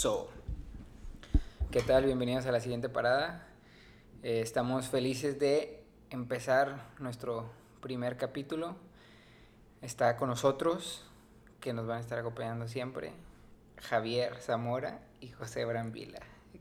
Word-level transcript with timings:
So, 0.00 0.30
¿qué 1.70 1.82
tal? 1.82 2.06
Bienvenidos 2.06 2.46
a 2.46 2.52
la 2.52 2.60
siguiente 2.60 2.88
parada. 2.88 3.46
Eh, 4.22 4.40
estamos 4.40 4.88
felices 4.88 5.38
de 5.38 5.84
empezar 6.08 6.86
nuestro 6.98 7.50
primer 7.82 8.16
capítulo. 8.16 8.76
Está 9.82 10.16
con 10.16 10.30
nosotros, 10.30 11.04
que 11.60 11.74
nos 11.74 11.86
van 11.86 11.98
a 11.98 12.00
estar 12.00 12.18
acompañando 12.18 12.66
siempre, 12.66 13.12
Javier 13.76 14.38
Zamora 14.38 15.02
y 15.20 15.28
José 15.28 15.66
Brambila. 15.66 16.20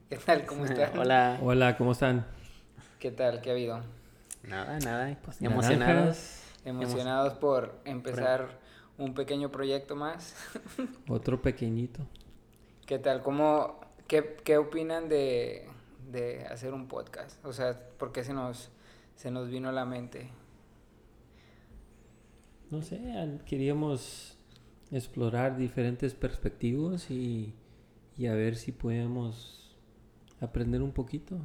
¿Qué 0.09 0.17
tal? 0.17 0.45
¿Cómo 0.45 0.65
están? 0.69 0.99
Hola. 0.99 1.39
Hola, 1.41 1.77
¿cómo 1.77 1.93
están? 1.93 2.27
¿Qué 2.99 3.11
tal? 3.11 3.39
¿Qué 3.39 3.51
ha 3.51 3.53
habido? 3.53 3.81
Nada, 4.43 4.79
nada. 4.79 5.17
Pues, 5.23 5.39
Naranjas. 5.41 5.69
emocionados. 5.71 6.41
Emocionados 6.65 7.33
por 7.35 7.79
empezar 7.85 8.59
un 8.97 9.13
pequeño 9.13 9.49
proyecto 9.49 9.95
más. 9.95 10.35
Otro 11.07 11.41
pequeñito. 11.41 12.05
¿Qué 12.89 12.97
tal? 12.97 13.21
¿Cómo, 13.21 13.79
qué, 14.07 14.37
qué 14.43 14.57
opinan 14.57 15.09
de, 15.09 15.67
de 16.11 16.43
hacer 16.47 16.73
un 16.73 16.87
podcast? 16.87 17.45
O 17.45 17.53
sea, 17.53 17.79
¿por 17.99 18.11
qué 18.11 18.23
se 18.23 18.33
nos, 18.33 18.71
se 19.15 19.29
nos 19.29 19.47
vino 19.51 19.69
a 19.69 19.71
la 19.71 19.85
mente? 19.85 20.31
No 22.71 22.81
sé, 22.81 22.99
queríamos 23.45 24.39
explorar 24.91 25.55
diferentes 25.55 26.15
perspectivas 26.15 27.11
y, 27.11 27.53
y 28.17 28.25
a 28.25 28.33
ver 28.33 28.55
si 28.55 28.71
podemos 28.71 29.77
aprender 30.41 30.81
un 30.81 30.91
poquito 30.91 31.37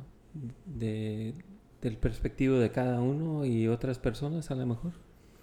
de, 0.65 1.35
del 1.83 1.99
perspectivo 1.99 2.57
de 2.57 2.71
cada 2.71 3.03
uno 3.03 3.45
y 3.45 3.69
otras 3.69 3.99
personas 3.99 4.51
a 4.51 4.55
lo 4.55 4.65
mejor. 4.65 4.93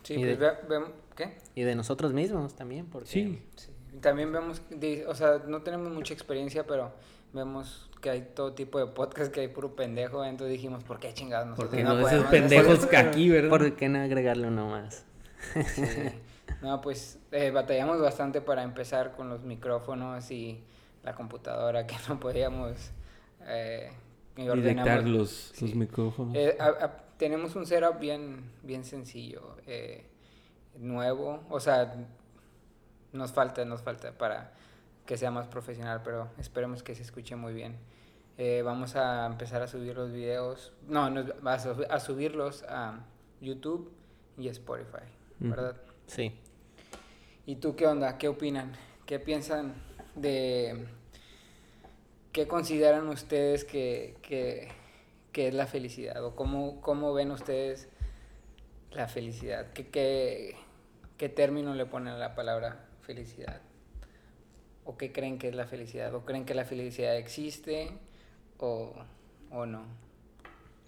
Sí, 0.01 0.15
Y 0.15 0.17
pues 0.17 0.39
de- 0.39 0.45
ve- 0.79 0.85
¿qué? 1.15 1.37
Y 1.53 1.61
de 1.61 1.75
nosotros 1.75 2.11
mismos 2.11 2.55
también, 2.55 2.87
porque... 2.87 3.07
Sí, 3.07 3.43
Sí. 3.55 3.70
También 3.99 4.31
vemos, 4.31 4.61
o 5.07 5.15
sea, 5.15 5.41
no 5.47 5.61
tenemos 5.63 5.91
mucha 5.91 6.13
experiencia, 6.13 6.65
pero 6.65 6.91
vemos 7.33 7.89
que 8.01 8.09
hay 8.09 8.21
todo 8.33 8.53
tipo 8.53 8.79
de 8.79 8.87
podcast 8.87 9.31
que 9.31 9.41
hay 9.41 9.47
puro 9.49 9.75
pendejo, 9.75 10.23
entonces 10.25 10.53
dijimos, 10.53 10.83
¿por 10.83 10.99
qué 10.99 11.13
chingados 11.13 11.47
nosotros 11.47 11.69
porque 11.69 11.83
no 11.83 11.93
no, 11.95 11.99
esos 11.99 12.09
podemos 12.09 12.27
hacer 12.27 12.41
pendejos 12.41 12.73
esto?" 12.75 12.89
que 12.89 12.97
aquí, 12.97 13.29
¿verdad? 13.29 13.49
¿Por 13.49 13.75
qué 13.75 13.89
no 13.89 13.99
agregarle 13.99 14.47
uno 14.47 14.69
más? 14.69 15.05
Sí. 15.75 15.83
No, 16.61 16.79
pues 16.81 17.19
eh, 17.31 17.51
batallamos 17.51 17.99
bastante 18.01 18.41
para 18.41 18.63
empezar 18.63 19.13
con 19.15 19.29
los 19.29 19.41
micrófonos 19.41 20.29
y 20.31 20.63
la 21.03 21.15
computadora 21.15 21.87
que 21.87 21.95
no 22.09 22.19
podíamos 22.19 22.91
eh, 23.47 23.91
ordenamos. 24.37 25.03
los, 25.05 25.11
los 25.11 25.69
Sí. 25.71 25.75
micrófonos. 25.75 26.35
Eh, 26.35 26.55
a- 26.59 26.85
a- 26.85 26.97
tenemos 27.17 27.55
un 27.55 27.65
setup 27.65 27.99
bien, 27.99 28.43
bien 28.63 28.83
sencillo, 28.83 29.57
eh, 29.67 30.05
nuevo, 30.77 31.43
o 31.49 31.59
sea, 31.59 31.93
nos 33.13 33.31
falta, 33.31 33.63
nos 33.65 33.81
falta 33.81 34.11
para 34.17 34.51
que 35.05 35.17
sea 35.17 35.31
más 35.31 35.47
profesional, 35.47 36.01
pero 36.03 36.29
esperemos 36.37 36.83
que 36.83 36.95
se 36.95 37.01
escuche 37.01 37.35
muy 37.35 37.53
bien. 37.53 37.77
Eh, 38.37 38.61
vamos 38.63 38.95
a 38.95 39.25
empezar 39.25 39.61
a 39.61 39.67
subir 39.67 39.95
los 39.95 40.11
videos, 40.11 40.73
no, 40.87 41.09
nos- 41.09 41.31
a, 41.45 41.53
a 41.95 41.99
subirlos 41.99 42.63
a 42.63 42.99
YouTube 43.41 43.91
y 44.37 44.47
Spotify. 44.47 45.03
¿verdad? 45.39 45.75
Sí. 46.07 46.39
¿Y 47.45 47.55
tú 47.55 47.75
qué 47.75 47.87
onda? 47.87 48.17
¿Qué 48.17 48.27
opinan? 48.27 48.73
¿Qué 49.05 49.19
piensan 49.19 49.73
de... 50.15 50.85
¿Qué 52.31 52.47
consideran 52.47 53.09
ustedes 53.09 53.65
que, 53.65 54.15
que, 54.21 54.69
que 55.33 55.47
es 55.49 55.53
la 55.53 55.65
felicidad? 55.67 56.23
¿O 56.23 56.35
cómo, 56.35 56.79
cómo 56.79 57.13
ven 57.13 57.31
ustedes 57.31 57.89
la 58.91 59.07
felicidad? 59.07 59.71
¿Qué, 59.73 59.89
qué, 59.89 60.55
qué 61.17 61.27
término 61.27 61.73
le 61.75 61.85
ponen 61.85 62.13
a 62.13 62.17
la 62.17 62.35
palabra 62.35 62.85
felicidad? 63.01 63.61
¿O 64.85 64.97
qué 64.97 65.11
creen 65.11 65.37
que 65.37 65.49
es 65.49 65.55
la 65.55 65.67
felicidad? 65.67 66.13
¿O 66.15 66.25
creen 66.25 66.45
que 66.45 66.53
la 66.55 66.65
felicidad 66.65 67.15
existe 67.17 67.91
o, 68.57 68.93
o 69.51 69.65
no? 69.65 69.83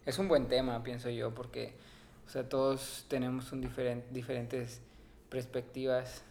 Es 0.06 0.20
un 0.20 0.28
buen 0.28 0.48
tema, 0.48 0.84
pienso 0.84 1.10
yo, 1.10 1.34
porque 1.34 1.76
o 2.26 2.30
sea, 2.30 2.48
todos 2.50 3.06
tenemos 3.10 3.52
un 3.52 3.62
diferen- 3.62 4.04
diferentes 4.12 4.82
perspectivas 5.30 6.24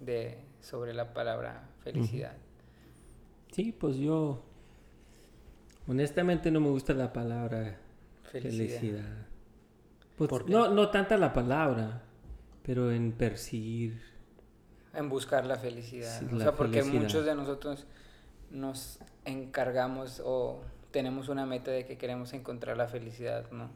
de, 0.00 0.38
sobre 0.60 0.94
la 0.94 1.12
palabra 1.14 1.68
felicidad. 1.82 2.36
Sí, 3.52 3.72
pues 3.72 3.96
yo 3.96 4.42
honestamente 5.86 6.50
no 6.50 6.60
me 6.60 6.68
gusta 6.68 6.92
la 6.94 7.12
palabra 7.12 7.78
Felicidad. 8.24 8.78
felicidad. 8.80 9.26
Pues, 10.16 10.46
no, 10.46 10.68
no 10.70 10.90
tanta 10.90 11.16
la 11.16 11.32
palabra, 11.32 12.02
pero 12.62 12.90
en 12.92 13.12
perseguir. 13.12 14.00
En 14.94 15.08
buscar 15.08 15.46
la 15.46 15.56
felicidad. 15.56 16.18
Sí, 16.20 16.26
o 16.32 16.36
la 16.36 16.44
sea, 16.44 16.52
porque 16.54 16.78
felicidad. 16.82 17.02
muchos 17.02 17.24
de 17.26 17.34
nosotros 17.34 17.86
nos 18.50 18.98
encargamos 19.24 20.22
o 20.24 20.60
tenemos 20.90 21.28
una 21.28 21.44
meta 21.46 21.70
de 21.70 21.84
que 21.84 21.98
queremos 21.98 22.32
encontrar 22.32 22.76
la 22.76 22.88
felicidad, 22.88 23.50
¿no? 23.50 23.70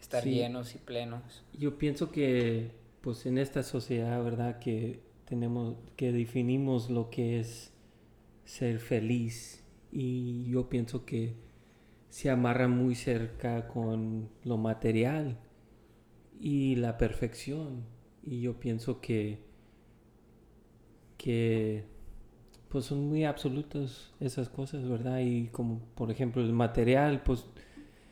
Estar 0.00 0.22
Sí. 0.22 0.30
llenos 0.34 0.74
y 0.74 0.78
plenos. 0.78 1.44
Yo 1.52 1.78
pienso 1.78 2.10
que, 2.10 2.72
pues 3.00 3.24
en 3.26 3.38
esta 3.38 3.62
sociedad, 3.62 4.22
¿verdad? 4.22 4.58
Que 4.58 5.00
tenemos, 5.26 5.76
que 5.96 6.12
definimos 6.12 6.90
lo 6.90 7.08
que 7.10 7.38
es 7.40 7.72
ser 8.44 8.78
feliz. 8.80 9.62
Y 9.92 10.44
yo 10.50 10.68
pienso 10.68 11.04
que 11.06 11.34
se 12.10 12.30
amarra 12.30 12.68
muy 12.68 12.94
cerca 12.94 13.68
con 13.68 14.28
lo 14.44 14.56
material 14.58 15.38
y 16.40 16.76
la 16.76 16.98
perfección. 16.98 17.84
Y 18.24 18.40
yo 18.40 18.58
pienso 18.58 19.00
que, 19.00 19.38
que 21.16 21.84
pues 22.68 22.84
son 22.84 23.08
muy 23.08 23.24
absolutas 23.24 24.12
esas 24.20 24.48
cosas, 24.48 24.88
¿verdad? 24.88 25.20
Y 25.20 25.46
como 25.48 25.80
por 25.94 26.10
ejemplo 26.10 26.42
el 26.42 26.52
material, 26.52 27.22
pues 27.22 27.46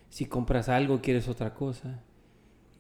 si 0.09 0.27
compras 0.27 0.69
algo 0.69 1.01
quieres 1.03 1.29
otra 1.29 1.55
cosa 1.55 2.03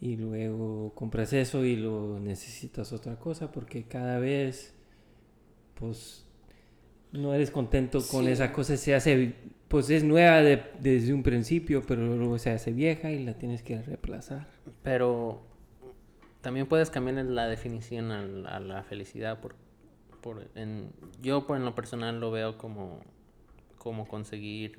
y 0.00 0.16
luego 0.16 0.92
compras 0.94 1.32
eso 1.32 1.64
y 1.64 1.76
lo 1.76 2.18
necesitas 2.20 2.92
otra 2.92 3.16
cosa 3.18 3.50
porque 3.50 3.84
cada 3.84 4.18
vez 4.18 4.74
pues 5.74 6.24
no 7.12 7.34
eres 7.34 7.50
contento 7.50 7.98
con 8.10 8.24
Sí. 8.24 8.30
esa 8.32 8.52
cosa 8.52 8.76
se 8.76 8.94
hace 8.94 9.34
pues 9.68 9.91
es 9.91 10.04
nueva 10.04 10.41
de- 10.42 10.62
desde 10.80 11.12
un 11.12 11.22
principio 11.22 11.82
pero 11.86 12.06
luego 12.16 12.38
se 12.38 12.50
hace 12.50 12.72
vieja 12.72 13.10
y 13.10 13.24
la 13.24 13.34
tienes 13.34 13.62
que 13.62 13.80
reemplazar 13.82 14.46
Pero 14.82 15.42
también 16.41 16.66
puedes 16.66 16.91
cambiar 16.91 17.24
la 17.24 17.48
definición 17.48 18.10
a 18.12 18.22
la, 18.22 18.48
a 18.56 18.60
la 18.60 18.82
felicidad. 18.84 19.41
Por, 19.41 19.54
por, 20.24 20.48
en, 20.54 20.90
yo, 21.20 21.46
por 21.46 21.58
en 21.58 21.66
lo 21.66 21.74
personal, 21.74 22.18
lo 22.18 22.30
veo 22.30 22.56
como, 22.56 23.00
como 23.76 24.08
conseguir... 24.08 24.78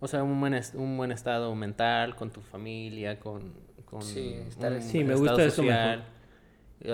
O 0.00 0.08
sea, 0.08 0.24
un 0.24 0.40
buen, 0.40 0.60
un 0.74 0.96
buen 0.96 1.12
estado 1.12 1.54
mental 1.54 2.16
con 2.16 2.30
tu 2.32 2.40
familia, 2.40 3.20
con... 3.20 3.54
con 3.84 4.02
Sí, 4.02 4.34
estar- 4.48 4.72
un 4.72 4.82
Sí, 4.82 5.04
me 5.04 5.14
gusta 5.14 5.32
estado 5.44 5.48
eso 5.48 5.62
mejor. 5.62 6.02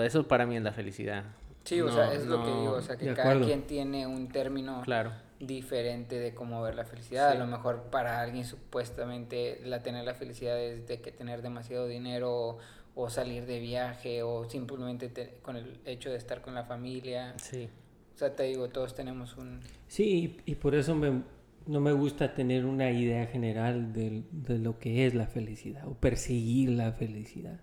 Eso 0.05 0.27
para 0.27 0.45
mí 0.45 0.55
es 0.55 0.61
la 0.61 0.71
felicidad. 0.71 1.23
Sí, 1.63 1.81
o 1.81 1.87
No, 1.87 1.93
sea, 1.93 2.13
es 2.13 2.25
lo 2.27 2.43
que 2.43 2.49
digo, 2.51 2.71
o 2.73 2.81
sea, 2.81 2.95
que 2.95 3.07
cada 3.07 3.31
acuerdo. 3.31 3.47
quien 3.47 3.63
tiene 3.63 4.05
un 4.07 4.27
término 4.29 4.81
Claro. 4.83 5.11
diferente 5.39 6.19
de 6.19 6.33
cómo 6.35 6.61
ver 6.61 6.75
la 6.75 6.85
felicidad. 6.85 7.31
Sí. 7.31 7.37
A 7.37 7.39
lo 7.39 7.47
mejor 7.47 7.83
para 7.91 8.21
alguien 8.21 8.45
supuestamente 8.45 9.59
la 9.65 9.79
tener 9.81 10.05
la 10.05 10.13
felicidad 10.13 10.59
es 10.61 10.87
de 10.87 11.01
que 11.01 11.11
tener 11.11 11.41
demasiado 11.41 11.87
dinero 11.87 12.59
o, 12.95 13.09
salir 13.09 13.45
de 13.45 13.59
viaje 13.59 14.23
o 14.23 14.49
simplemente 14.49 15.09
te- 15.09 15.35
con 15.41 15.55
el 15.55 15.79
hecho 15.85 16.09
de 16.09 16.17
estar 16.17 16.41
con 16.41 16.53
la 16.55 16.65
familia. 16.65 17.33
Sí. 17.37 17.67
O 18.15 18.17
sea, 18.17 18.35
te 18.35 18.43
digo, 18.43 18.69
todos 18.69 18.93
tenemos 18.93 19.37
un... 19.37 19.59
sí 19.87 20.37
y, 20.45 20.51
y 20.51 20.55
por 20.55 20.75
eso 20.75 20.93
me- 20.95 21.23
no 21.67 21.79
me 21.79 21.91
gusta 21.93 22.33
tener 22.33 22.65
una 22.65 22.91
idea 22.91 23.25
general 23.27 23.93
del- 23.93 24.25
de, 24.31 24.59
lo 24.59 24.77
que 24.79 25.05
es 25.05 25.13
la 25.15 25.27
felicidad 25.27 25.87
o 25.87 25.93
perseguir 25.95 26.69
la 26.71 26.91
felicidad 26.91 27.59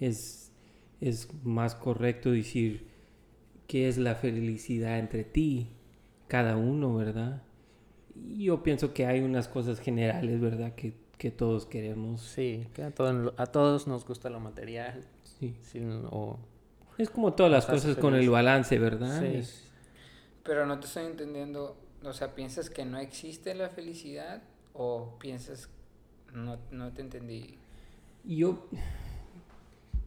es 0.00 0.50
es 1.00 1.28
más 1.44 1.74
correcto 1.74 2.30
decir 2.30 2.86
qué 3.66 3.88
es 3.88 3.98
la 3.98 4.14
felicidad 4.14 4.98
entre 4.98 5.24
ti, 5.24 5.68
cada 6.28 6.56
uno, 6.56 6.94
¿verdad? 6.94 7.42
Yo 8.38 8.62
pienso 8.62 8.94
que 8.94 9.04
hay 9.06 9.20
unas 9.20 9.48
cosas 9.48 9.80
generales, 9.80 10.40
¿verdad? 10.40 10.74
Que, 10.74 10.94
que 11.18 11.30
todos 11.30 11.66
queremos. 11.66 12.20
Sí, 12.22 12.66
que 12.74 12.82
a, 12.82 12.90
todo- 12.90 13.34
a 13.36 13.46
todos 13.46 13.86
nos 13.86 14.04
gusta 14.06 14.30
lo 14.30 14.40
material. 14.40 15.04
Sí. 15.24 15.54
sí, 15.62 15.80
o, 16.10 16.38
Es 16.98 17.10
como 17.10 17.32
todas 17.34 17.50
las 17.50 17.66
cosas 17.66 17.96
con 17.96 18.14
el 18.14 18.30
balance, 18.30 18.78
¿verdad? 18.78 19.20
Sí. 19.20 19.26
Es- 19.38 19.64
Pero 20.42 20.66
no 20.66 20.78
te 20.80 20.86
estoy 20.86 21.06
entendiendo, 21.06 21.76
o 22.04 22.12
sea, 22.12 22.34
¿piensas 22.34 22.70
que 22.70 22.84
no 22.84 22.98
existe 22.98 23.54
la 23.54 23.68
felicidad 23.68 24.42
o 24.74 25.16
piensas... 25.18 25.68
No, 26.32 26.58
no 26.70 26.92
te 26.92 27.00
entendí. 27.02 27.58
Yo 28.24 28.66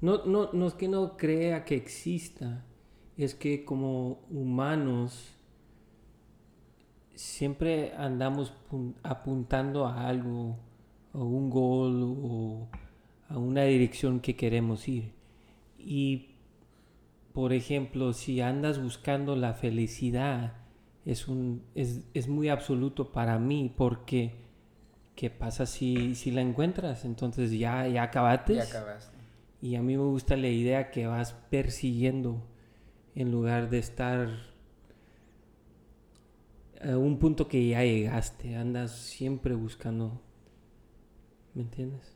no, 0.01 0.25
no, 0.25 0.51
no 0.53 0.67
es 0.67 0.73
que 0.73 0.87
no 0.87 1.15
crea 1.17 1.63
que 1.65 1.75
exista, 1.75 2.63
es 3.17 3.33
que 3.33 3.63
como 3.65 4.19
humanos 4.29 5.33
siempre 7.15 7.93
andamos 7.95 8.53
pun- 8.69 8.95
apuntando 9.03 9.85
a 9.87 10.07
algo, 10.07 10.57
a 11.17 11.23
un 11.23 11.49
gol 11.49 12.17
o 12.21 12.67
a 13.29 13.37
una 13.37 13.63
dirección 13.63 14.19
que 14.19 14.35
queremos 14.35 14.87
ir. 14.87 15.11
Y, 15.79 16.29
por 17.33 17.53
ejemplo, 17.53 18.13
si 18.13 18.41
andas 18.41 18.81
buscando 18.81 19.35
la 19.35 19.53
felicidad 19.53 20.53
es, 21.05 21.27
un, 21.27 21.63
es, 21.73 22.01
es 22.13 22.27
muy 22.27 22.49
absoluto 22.49 23.11
para 23.11 23.39
mí 23.39 23.73
porque 23.75 24.33
¿qué 25.15 25.29
pasa 25.29 25.65
si, 25.65 26.15
si 26.15 26.31
la 26.31 26.41
encuentras? 26.41 27.03
Entonces 27.03 27.51
ya, 27.51 27.87
ya 27.87 28.03
acabaste. 28.03 28.55
Ya 28.55 28.63
acabaste. 28.63 29.17
Y 29.61 29.75
a 29.75 29.81
mí 29.81 29.97
me 29.97 30.03
gusta 30.03 30.37
la 30.37 30.49
idea 30.49 30.91
que 30.91 31.07
vas 31.07 31.33
persiguiendo 31.49 32.45
en 33.15 33.31
lugar 33.31 33.69
de 33.69 33.79
estar 33.79 34.29
a 36.79 36.97
un 36.97 37.17
punto 37.17 37.47
que 37.47 37.67
ya 37.67 37.83
llegaste. 37.83 38.55
Andas 38.55 38.91
siempre 38.91 39.55
buscando. 39.55 40.21
¿Me 41.57 41.63
entiendes? 41.63 42.15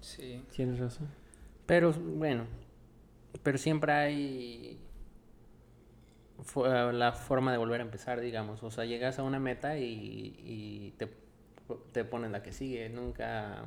Sí. 0.00 0.44
Tienes 0.54 0.78
razón. 0.78 1.08
Pero 1.66 1.92
bueno, 1.92 2.46
pero 3.42 3.58
siempre 3.58 3.92
hay 3.92 4.80
eh, 6.56 6.90
la 6.92 7.12
forma 7.12 7.52
de 7.52 7.58
volver 7.58 7.80
a 7.80 7.84
empezar, 7.84 8.20
digamos. 8.20 8.62
O 8.62 8.70
sea, 8.70 8.84
llegas 8.84 9.18
a 9.18 9.22
una 9.22 9.38
meta 9.38 9.78
y, 9.78 10.34
y 10.44 10.94
te, 10.98 11.08
te 11.92 12.04
pones 12.04 12.30
la 12.30 12.42
que 12.42 12.52
sigue. 12.52 12.88
Nunca 12.88 13.64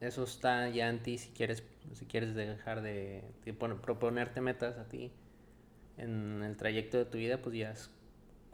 eso 0.00 0.24
está 0.24 0.68
ya 0.70 0.88
en 0.90 1.02
ti 1.02 1.18
si 1.18 1.30
quieres 1.30 1.64
si 1.94 2.06
quieres 2.06 2.34
dejar 2.34 2.82
de, 2.82 3.24
de 3.44 3.54
pon- 3.54 3.80
proponerte 3.80 4.40
metas 4.42 4.78
a 4.78 4.88
ti 4.88 5.12
en 5.98 6.42
el 6.44 6.56
trayecto 6.56 6.98
de 6.98 7.04
tu 7.06 7.18
vida, 7.18 7.38
pues 7.42 7.56
ya 7.56 7.72
es 7.72 7.90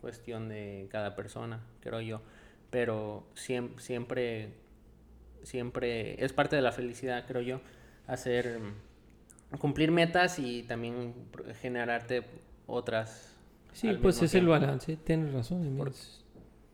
cuestión 0.01 0.49
de 0.49 0.89
cada 0.91 1.17
persona, 1.17 1.61
creo 1.83 2.01
yo. 2.03 2.23
Pero 2.71 3.27
siempre 3.35 3.83
siempre 3.83 4.51
siempre 5.43 6.23
es 6.25 6.33
parte 6.33 6.57
de 6.57 6.63
la 6.63 6.73
felicidad, 6.73 7.25
creo 7.27 7.43
yo, 7.43 7.61
hacer 8.07 8.59
cumplir 9.59 9.91
metas 9.91 10.39
y 10.39 10.63
también 10.65 11.15
generarte 11.61 12.25
otras. 12.67 13.35
Sí, 13.73 13.93
pues 14.03 14.21
es 14.23 14.35
el 14.35 14.47
balance. 14.47 14.97
Tienes 14.97 15.33
razón. 15.33 15.77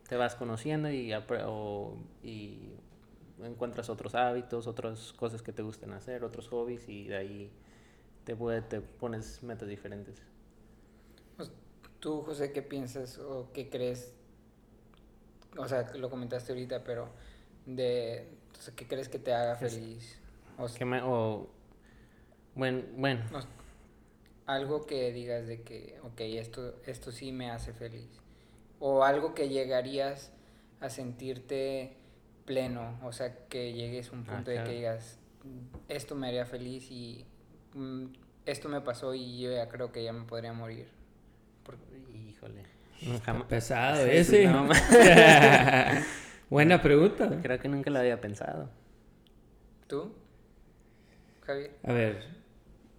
Te 0.08 0.16
vas 0.16 0.34
conociendo 0.34 0.90
y, 0.90 1.10
apre- 1.12 1.44
o- 1.46 1.96
y 2.22 2.58
encuentras 3.42 3.88
otros 3.90 4.14
hábitos, 4.14 4.66
otras 4.66 5.12
cosas 5.14 5.42
que 5.42 5.52
te 5.52 5.62
gusten 5.62 5.92
hacer, 5.92 6.24
otros 6.24 6.48
hobbies 6.48 6.88
y 6.88 7.08
de 7.08 7.16
ahí 7.16 7.50
te, 8.24 8.36
puede- 8.36 8.62
te 8.62 8.80
pones 8.80 9.42
metas 9.42 9.68
diferentes. 9.68 10.22
Tú, 12.00 12.20
José, 12.22 12.52
¿qué 12.52 12.60
piensas 12.60 13.18
o 13.18 13.48
qué 13.54 13.70
crees? 13.70 14.12
O 15.56 15.66
sea, 15.66 15.90
lo 15.94 16.10
comentaste 16.10 16.52
ahorita, 16.52 16.84
pero 16.84 17.08
de 17.64 18.28
o 18.58 18.62
sea, 18.62 18.74
¿qué 18.74 18.86
crees 18.86 19.08
que 19.08 19.18
te 19.18 19.32
haga 19.34 19.56
feliz? 19.56 20.18
O 20.58 20.68
sea, 20.68 20.78
Que 20.78 20.84
me- 20.84 21.02
o, 21.02 21.48
bueno, 22.54 22.82
bueno, 22.96 23.22
no- 23.32 23.40
algo 24.46 24.86
que 24.86 25.12
digas 25.12 25.46
de 25.46 25.62
que, 25.62 25.98
ok, 26.02 26.20
esto, 26.20 26.74
esto 26.86 27.12
sí 27.12 27.32
me 27.32 27.50
hace 27.50 27.72
feliz. 27.72 28.08
O 28.80 29.04
algo 29.04 29.34
que 29.34 29.48
llegarías 29.48 30.30
a 30.80 30.90
sentirte 30.90 31.96
pleno, 32.44 32.98
o 33.02 33.12
sea, 33.12 33.34
que 33.48 33.72
llegues 33.72 34.10
a 34.10 34.12
un 34.12 34.24
Ah, 34.28 34.34
punto 34.34 34.50
de 34.50 34.62
que 34.64 34.72
digas, 34.72 35.18
esto 35.88 36.14
me 36.14 36.28
haría 36.28 36.44
feliz 36.44 36.90
y 36.90 37.24
mm, 37.74 38.04
esto 38.46 38.68
me 38.68 38.80
pasó 38.82 39.14
y 39.14 39.40
yo 39.40 39.50
ya 39.52 39.68
creo 39.68 39.90
que 39.92 40.04
ya 40.04 40.12
me 40.12 40.24
podría 40.24 40.52
morir. 40.52 40.88
Por- 41.64 41.78
híjole. 42.14 42.62
Jamás- 43.24 43.46
pesado 43.48 44.04
ese. 44.06 44.46
no, 44.46 44.68
Buena 46.50 46.80
pregunta. 46.80 47.28
creo 47.42 47.60
que 47.60 47.68
nunca 47.68 47.90
lo 47.90 47.98
había 48.00 48.20
pensado. 48.20 48.68
¿Tú, 49.86 50.12
Javier? 51.46 51.70
A 51.84 51.92
ver, 51.92 52.24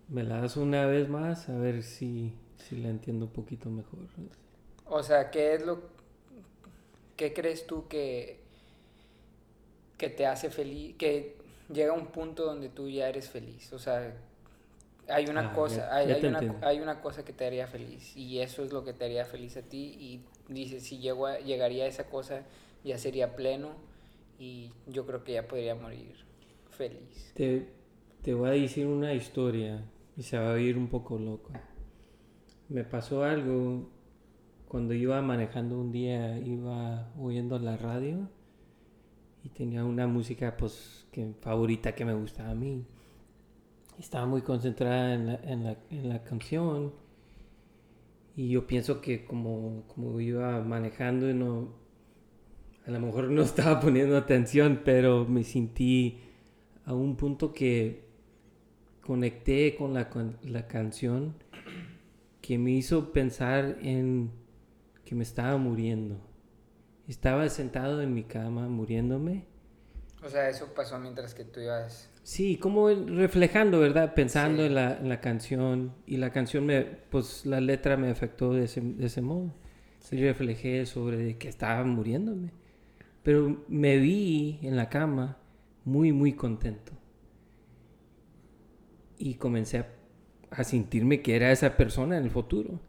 me 0.09 0.23
la 0.23 0.41
das 0.41 0.57
una 0.57 0.85
vez 0.85 1.09
más 1.09 1.49
a 1.49 1.57
ver 1.57 1.83
si, 1.83 2.33
si 2.57 2.77
la 2.77 2.89
entiendo 2.89 3.25
un 3.25 3.31
poquito 3.33 3.69
mejor. 3.69 3.99
O 4.87 5.03
sea, 5.03 5.31
¿qué 5.31 5.53
es 5.55 5.65
lo 5.65 5.81
qué 7.17 7.33
crees 7.33 7.65
tú 7.67 7.87
que 7.87 8.39
que 9.97 10.09
te 10.09 10.25
hace 10.25 10.49
feliz, 10.49 10.95
que 10.97 11.35
llega 11.71 11.93
un 11.93 12.07
punto 12.07 12.45
donde 12.45 12.69
tú 12.69 12.89
ya 12.89 13.07
eres 13.09 13.29
feliz? 13.29 13.71
O 13.73 13.79
sea, 13.79 14.13
hay 15.07 15.27
una 15.27 15.43
Ah, 15.47 15.53
cosa, 15.53 15.87
ya- 15.87 15.95
hay, 15.95 16.07
ya 16.07 16.15
hay 16.15 16.27
una, 16.27 16.45
hay 16.61 16.79
una 16.81 17.01
cosa 17.01 17.23
que 17.25 17.33
te 17.33 17.45
haría 17.45 17.67
feliz 17.67 18.15
y 18.17 18.39
eso 18.41 18.63
es 18.63 18.73
lo 18.73 18.83
que 18.85 18.93
te 18.93 19.05
haría 19.05 19.25
feliz 19.25 19.57
a 19.57 19.61
ti 19.61 19.97
y 19.99 20.53
dices, 20.53 20.83
si 20.83 20.99
llego 20.99 21.27
a- 21.27 21.39
llegaría 21.39 21.85
a 21.85 21.87
esa 21.87 22.05
cosa 22.05 22.43
ya 22.85 22.97
sería 22.99 23.35
pleno 23.35 23.71
y 24.37 24.71
yo 24.87 25.05
creo 25.05 25.23
que 25.23 25.33
ya 25.33 25.47
podría 25.47 25.75
morir 25.75 26.15
feliz. 26.69 27.31
Te, 27.33 27.67
te 28.21 28.33
voy 28.33 28.49
a 28.49 28.51
decir 28.51 28.85
una 28.85 29.13
historia 29.13 29.83
y 30.15 30.23
se 30.23 30.37
va 30.37 30.51
a 30.51 30.53
oír 30.53 30.77
un 30.77 30.87
poco 30.87 31.17
loco. 31.17 31.51
Me 32.69 32.83
pasó 32.83 33.23
algo 33.23 33.89
cuando 34.67 34.93
iba 34.93 35.21
manejando 35.21 35.79
un 35.79 35.91
día, 35.91 36.37
iba 36.39 37.11
oyendo 37.19 37.57
la 37.57 37.75
radio 37.75 38.29
y 39.43 39.49
tenía 39.49 39.83
una 39.83 40.07
música 40.07 40.55
pues 40.57 41.07
favorita 41.41 41.95
que 41.95 42.05
me 42.05 42.13
gustaba 42.13 42.51
a 42.51 42.55
mí. 42.55 42.85
Estaba 43.97 44.25
muy 44.25 44.41
concentrada 44.41 45.13
en 45.13 45.27
la, 45.27 45.35
en 45.35 45.63
la, 45.63 45.77
en 45.89 46.09
la 46.09 46.23
canción 46.23 46.93
y 48.35 48.49
yo 48.49 48.67
pienso 48.67 49.01
que 49.01 49.25
como, 49.25 49.83
como 49.87 50.19
iba 50.19 50.61
manejando 50.61 51.33
no, 51.33 51.84
a 52.87 52.91
lo 52.91 52.99
mejor 52.99 53.29
no 53.29 53.41
estaba 53.43 53.79
poniendo 53.79 54.17
atención, 54.17 54.81
pero 54.85 55.25
me 55.25 55.43
sentí 55.43 56.19
a 56.85 56.93
un 56.93 57.15
punto 57.17 57.53
que 57.53 58.05
conecté 59.01 59.75
con 59.75 59.93
la, 59.93 60.09
con 60.09 60.37
la 60.43 60.67
canción 60.67 61.35
que 62.41 62.57
me 62.57 62.71
hizo 62.71 63.11
pensar 63.11 63.77
en 63.81 64.31
que 65.03 65.15
me 65.15 65.23
estaba 65.23 65.57
muriendo. 65.57 66.19
Estaba 67.07 67.47
sentado 67.49 68.01
en 68.01 68.13
mi 68.13 68.23
cama 68.23 68.67
muriéndome. 68.67 69.45
O 70.23 70.29
sea, 70.29 70.49
eso 70.49 70.73
pasó 70.73 70.99
mientras 70.99 71.33
que 71.35 71.43
tú 71.45 71.59
ibas 71.59 72.09
Sí, 72.23 72.57
como 72.57 72.89
reflejando, 72.89 73.79
¿verdad? 73.79 74.15
Pensando 74.15 74.63
Sí. 74.63 74.67
en, 74.67 74.75
la, 74.75 74.97
en 74.97 75.09
la 75.09 75.21
canción. 75.21 75.93
Y 76.07 76.17
la 76.17 76.31
canción, 76.31 76.65
me, 76.65 76.81
pues 76.83 77.45
la 77.45 77.61
letra 77.61 77.97
me 77.97 78.09
afectó 78.09 78.53
de 78.53 78.63
ese, 78.65 78.81
de 78.81 79.05
ese 79.05 79.21
modo. 79.21 79.53
Sí, 79.99 80.17
reflejé 80.17 80.85
sobre 80.85 81.37
que 81.37 81.47
estaba 81.49 81.83
muriéndome. 81.83 82.51
Pero 83.25 83.65
me 83.67 83.97
vi 83.97 84.59
en 84.61 84.75
la 84.75 84.87
cama 84.87 85.39
muy, 85.83 86.13
muy 86.13 86.33
contento. 86.33 86.91
Y 89.17 89.33
comencé 89.33 89.83
a, 90.51 90.63
sentirme 90.63 91.23
que 91.23 91.35
era 91.35 91.51
esa 91.51 91.75
persona 91.75 92.19
en 92.19 92.25
el 92.25 92.29
futuro. 92.29 92.79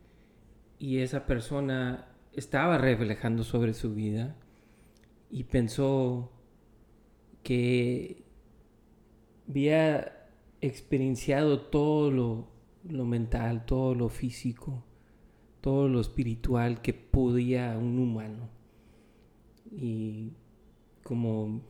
Y 0.78 0.98
esa 0.98 1.24
persona 1.24 2.08
estaba 2.34 2.76
reflejando 2.76 3.44
sobre 3.44 3.72
su 3.72 3.94
vida. 3.94 4.36
Y 5.30 5.44
pensó 5.44 6.30
que 7.42 8.22
había 9.48 10.28
experienciado 10.60 11.62
todo 11.62 12.10
lo 12.84 13.04
mental, 13.06 13.64
todo 13.64 13.94
lo 13.94 14.10
físico, 14.10 14.84
todo 15.62 15.88
lo 15.88 15.98
espiritual 15.98 16.82
que 16.82 16.92
podía 16.92 17.78
un 17.78 17.98
humano. 17.98 18.55
Como 21.06 21.60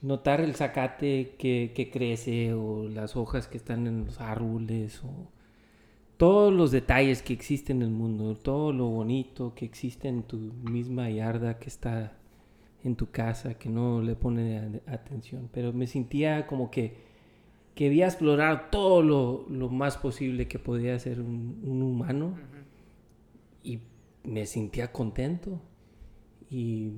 notar 0.00 0.40
el 0.40 0.54
zacate 0.54 1.34
que, 1.38 1.72
que 1.74 1.90
crece 1.90 2.54
o 2.54 2.88
las 2.88 3.16
hojas 3.16 3.48
que 3.48 3.58
están 3.58 3.86
en 3.86 4.06
los 4.06 4.20
árboles 4.20 5.02
o 5.04 5.28
todos 6.16 6.52
los 6.52 6.70
detalles 6.70 7.20
que 7.22 7.34
existen 7.34 7.78
en 7.78 7.88
el 7.88 7.90
mundo, 7.90 8.34
todo 8.34 8.72
lo 8.72 8.86
bonito 8.86 9.54
que 9.54 9.66
existe 9.66 10.08
en 10.08 10.22
tu 10.22 10.38
misma 10.38 11.10
yarda 11.10 11.58
que 11.58 11.68
está 11.68 12.16
en 12.82 12.96
tu 12.96 13.10
casa, 13.10 13.54
que 13.54 13.68
no 13.68 14.00
le 14.00 14.14
pone 14.14 14.80
atención. 14.86 15.50
Pero 15.52 15.72
me 15.74 15.86
sentía 15.86 16.46
como 16.46 16.70
que 16.70 16.94
quería 17.74 18.06
explorar 18.06 18.70
todo 18.70 19.02
lo, 19.02 19.46
lo 19.50 19.68
más 19.68 19.98
posible 19.98 20.48
que 20.48 20.58
podía 20.58 20.98
ser 20.98 21.20
un, 21.20 21.60
un 21.62 21.82
humano 21.82 22.38
y 23.62 23.80
me 24.24 24.46
sentía 24.46 24.92
contento. 24.92 25.60
Y 26.48 26.92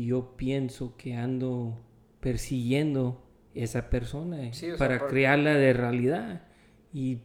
yo 0.00 0.36
pienso 0.36 0.96
que 0.96 1.14
ando 1.14 1.78
persiguiendo 2.20 3.22
esa 3.54 3.90
persona 3.90 4.52
Sí, 4.52 4.66
o 4.70 4.76
sea, 4.76 4.78
para 4.78 4.98
por- 4.98 5.08
crearla 5.08 5.54
de 5.54 5.72
realidad. 5.72 6.46
Y, 6.92 7.18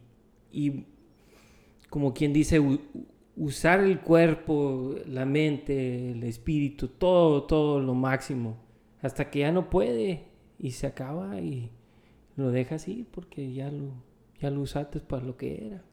y 0.52 0.84
como 1.90 2.12
quien 2.14 2.32
dice, 2.32 2.60
usar 3.36 3.80
el 3.80 4.00
cuerpo, 4.00 4.94
la 5.06 5.24
mente, 5.24 6.12
el 6.12 6.22
espíritu, 6.24 6.88
todo, 6.88 7.44
todo 7.44 7.80
lo 7.80 7.94
máximo, 7.94 8.58
hasta 9.00 9.30
que 9.30 9.40
ya 9.40 9.52
no 9.52 9.70
puede 9.70 10.24
y 10.58 10.72
se 10.72 10.86
acaba 10.86 11.40
y 11.40 11.70
lo 12.36 12.50
dejas 12.50 12.88
ir 12.88 13.06
porque 13.10 13.52
ya 13.52 13.70
lo, 13.70 13.92
ya 14.40 14.50
lo 14.50 14.60
usaste 14.60 15.00
para 15.00 15.24
lo 15.24 15.36
que 15.36 15.66
era. 15.66 15.84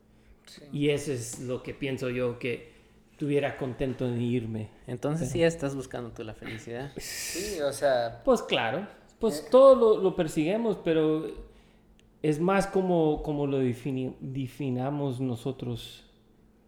Sí. 0.46 0.64
Y 0.72 0.90
eso 0.90 1.12
es 1.12 1.40
lo 1.40 1.64
que 1.64 1.74
pienso 1.74 2.10
yo, 2.10 2.38
que 2.40 2.75
estuviera 3.16 3.56
contento 3.56 4.12
de 4.12 4.22
irme. 4.22 4.70
Entonces 4.88 5.30
sí 5.30 5.42
estás 5.42 5.74
buscando 5.74 6.12
tú 6.12 6.22
la 6.26 6.34
felicidad. 6.34 6.92
Sí, 6.98 7.62
o 7.62 7.72
sea, 7.72 8.22
Pues 8.26 8.42
claro, 8.42 8.86
pues 9.20 9.40
Eh. 9.40 9.48
todo 9.50 9.76
lo, 9.96 10.02
lo 10.04 10.16
persiguemos, 10.18 10.78
pero 10.84 11.26
es 12.22 12.42
más 12.42 12.68
como, 12.68 13.24
como 13.24 13.48
lo 13.48 13.62
defini- 13.62 14.18
definamos 14.20 15.22
nosotros 15.22 16.04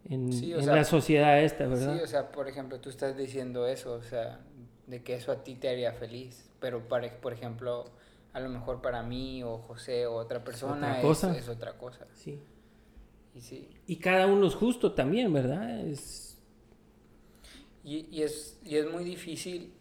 en, 0.08 0.32
Sí, 0.32 0.54
en 0.54 0.64
sea, 0.64 0.74
la 0.76 0.84
sociedad 0.84 1.42
esta, 1.42 1.66
¿verdad? 1.66 1.96
Sí, 1.98 2.02
o 2.02 2.06
sea, 2.06 2.32
por 2.32 2.48
ejemplo, 2.48 2.80
tú 2.80 2.88
estás 2.88 3.14
diciendo 3.14 3.66
eso, 3.66 3.92
o 3.92 4.02
sea, 4.02 4.40
de 4.86 5.02
que 5.02 5.16
eso 5.16 5.30
a 5.32 5.44
ti 5.44 5.54
te 5.54 5.68
haría 5.68 5.92
feliz, 5.92 6.48
pero 6.60 6.88
para, 6.88 7.20
por 7.20 7.34
ejemplo, 7.34 7.84
a 8.32 8.40
lo 8.40 8.48
mejor 8.48 8.80
para 8.80 9.02
mí 9.02 9.42
o 9.42 9.58
José 9.58 10.06
o 10.06 10.14
otra 10.14 10.42
persona 10.44 10.76
otra 10.76 10.96
es, 10.98 11.02
cosa. 11.04 11.36
es 11.36 11.48
otra 11.50 11.72
cosa. 11.76 12.06
Sí. 12.14 12.38
Y 13.34 13.40
sí, 13.42 13.68
Y 13.86 13.96
cada 13.96 14.26
uno 14.26 14.46
es 14.46 14.54
justo 14.54 14.92
también, 14.92 15.30
¿verdad? 15.32 15.80
Es, 15.86 16.27
y, 17.84 18.06
y 18.10 18.22
es, 18.22 18.58
y 18.64 18.76
es 18.76 18.90
muy 18.90 19.04
difícil, 19.04 19.72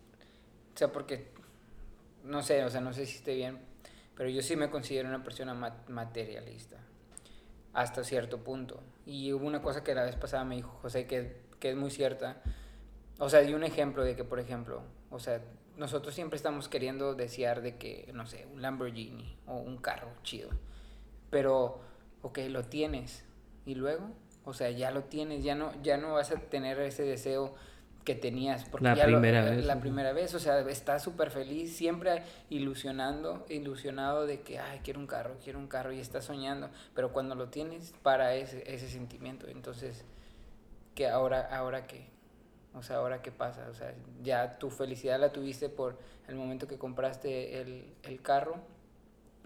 o 0.75 0.77
sea, 0.77 0.91
porque, 0.91 1.27
no 2.23 2.41
sé, 2.43 2.63
o 2.63 2.69
sea, 2.69 2.81
no 2.81 2.93
sé 2.93 3.05
si 3.05 3.17
esté 3.17 3.35
bien, 3.35 3.59
pero 4.15 4.29
yo 4.29 4.41
sí 4.41 4.55
me 4.55 4.69
considero 4.69 5.07
una 5.07 5.23
persona 5.23 5.53
ma- 5.53 5.83
materialista, 5.87 6.77
hasta 7.73 8.03
cierto 8.03 8.39
punto. 8.43 8.81
Y 9.05 9.31
hubo 9.33 9.45
una 9.47 9.61
cosa 9.61 9.83
que 9.83 9.93
la 9.95 10.03
vez 10.03 10.15
pasada 10.15 10.43
me 10.43 10.55
dijo 10.55 10.69
José 10.81 11.05
que, 11.07 11.37
que 11.59 11.71
es 11.71 11.75
muy 11.75 11.91
cierta, 11.91 12.41
o 13.19 13.29
sea, 13.29 13.41
di 13.41 13.53
un 13.53 13.63
ejemplo 13.63 14.03
de 14.03 14.15
que, 14.15 14.23
por 14.23 14.39
ejemplo, 14.39 14.81
o 15.09 15.19
sea, 15.19 15.41
nosotros 15.77 16.13
siempre 16.15 16.37
estamos 16.37 16.69
queriendo 16.69 17.13
desear 17.15 17.61
de 17.61 17.77
que, 17.77 18.09
no 18.13 18.25
sé, 18.25 18.47
un 18.51 18.61
Lamborghini 18.61 19.37
o 19.45 19.57
un 19.57 19.77
carro 19.77 20.09
chido, 20.23 20.49
pero, 21.29 21.79
ok, 22.21 22.39
lo 22.49 22.63
tienes, 22.63 23.23
y 23.65 23.75
luego, 23.75 24.09
o 24.45 24.53
sea, 24.53 24.71
ya 24.71 24.91
lo 24.91 25.03
tienes, 25.03 25.43
ya 25.43 25.55
no, 25.55 25.71
ya 25.83 25.97
no 25.97 26.13
vas 26.13 26.31
a 26.31 26.35
tener 26.37 26.79
ese 26.79 27.03
deseo 27.03 27.53
que 28.07 28.15
tenías 28.15 28.63
porque 28.63 28.85
La 28.85 28.95
ya 28.95 29.05
lo- 29.05 29.17
primera 29.19 29.45
eh, 29.45 29.55
vez, 29.57 29.65
la 29.65 29.81
primera 29.81 30.13
vez 30.13 30.33
o 30.33 30.39
sea 30.39 30.61
estás 30.61 31.03
súper 31.03 31.29
feliz 31.29 31.75
siempre 31.75 32.23
ilusionando 32.49 33.45
ilusionado 33.49 34.25
de 34.25 34.39
que 34.43 34.59
ay 34.59 34.79
quiero 34.81 35.01
un 35.01 35.07
carro 35.07 35.35
quiero 35.43 35.59
un 35.59 35.67
carro 35.67 35.91
y 35.91 35.99
estás 35.99 36.23
soñando 36.23 36.69
pero 36.95 37.11
cuando 37.11 37.35
lo 37.35 37.49
tienes 37.49 37.93
para 38.03 38.33
ese, 38.35 38.63
ese 38.73 38.87
sentimiento 38.89 39.49
entonces 39.49 40.05
que 40.95 41.09
ahora 41.09 41.41
ahora 41.53 41.85
qué 41.85 42.07
o 42.73 42.81
sea 42.81 42.95
ahora 42.95 43.21
qué 43.21 43.33
pasa 43.33 43.67
o 43.69 43.73
sea 43.73 43.93
ya 44.23 44.57
tu 44.57 44.69
felicidad 44.69 45.19
la 45.19 45.33
tuviste 45.33 45.67
por 45.67 45.99
el 46.29 46.35
momento 46.35 46.65
que 46.65 46.77
compraste 46.77 47.59
el, 47.59 47.93
el 48.03 48.21
carro 48.21 48.55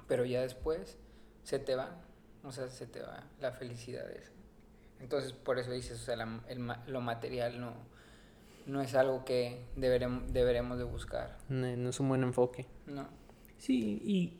pero 0.07 0.23
ya 0.23 0.39
después 0.41 0.99
se 1.43 1.57
te 1.57 1.73
va 1.75 1.89
o 2.43 2.51
sea 2.51 2.69
se 2.69 2.85
te 2.85 3.01
va 3.01 3.23
la 3.39 3.53
felicidad 3.53 4.07
eso 4.11 4.31
entonces 4.99 5.33
por 5.33 5.57
eso 5.57 5.71
dices 5.71 5.99
o 5.99 6.03
sea 6.05 6.15
la- 6.15 6.41
el 6.47 6.59
lo 6.85 7.01
material 7.01 7.59
no 7.59 7.89
no 8.65 8.81
es 8.81 8.95
algo 8.95 9.25
que 9.25 9.65
deberemos, 9.75 10.31
deberemos 10.31 10.77
de 10.77 10.83
buscar. 10.83 11.37
No, 11.49 11.75
no 11.75 11.89
es 11.89 11.99
un 11.99 12.09
buen 12.09 12.23
enfoque. 12.23 12.67
No. 12.87 13.07
sí, 13.57 14.01
y, 14.05 14.33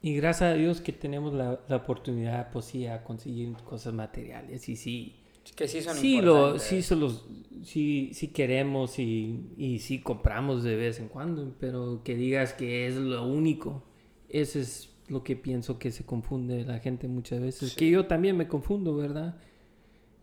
y 0.00 0.14
gracias 0.16 0.52
a 0.52 0.54
Dios 0.54 0.80
que 0.80 0.92
tenemos 0.92 1.34
la, 1.34 1.60
la 1.68 1.76
oportunidad, 1.76 2.50
pues 2.52 2.66
sí, 2.66 2.86
a 2.86 3.02
conseguir 3.04 3.52
cosas 3.64 3.92
materiales. 3.94 4.68
Y 4.68 4.76
sí, 4.76 5.16
Que 5.56 5.66
sí 5.66 5.80
son 5.82 5.96
sí, 5.96 6.20
lo, 6.20 6.34
importantes. 6.34 6.62
sí, 6.62 6.82
se 6.82 6.94
los, 6.96 7.26
sí, 7.64 8.10
sí 8.14 8.28
queremos 8.28 8.98
y, 8.98 9.54
y 9.56 9.78
sí 9.80 10.00
compramos 10.00 10.62
de 10.62 10.76
vez 10.76 11.00
en 11.00 11.08
cuando, 11.08 11.54
pero 11.58 12.02
que 12.04 12.14
digas 12.14 12.52
que 12.52 12.86
es 12.86 12.94
lo 12.96 13.26
único, 13.26 13.82
eso 14.28 14.58
es 14.60 14.94
lo 15.08 15.24
que 15.24 15.34
pienso 15.36 15.78
que 15.78 15.90
se 15.90 16.04
confunde 16.04 16.64
la 16.64 16.78
gente 16.80 17.08
muchas 17.08 17.40
veces. 17.40 17.70
Sí. 17.70 17.76
Que 17.76 17.90
yo 17.90 18.06
también 18.06 18.36
me 18.36 18.46
confundo, 18.46 18.94
¿verdad? 18.94 19.38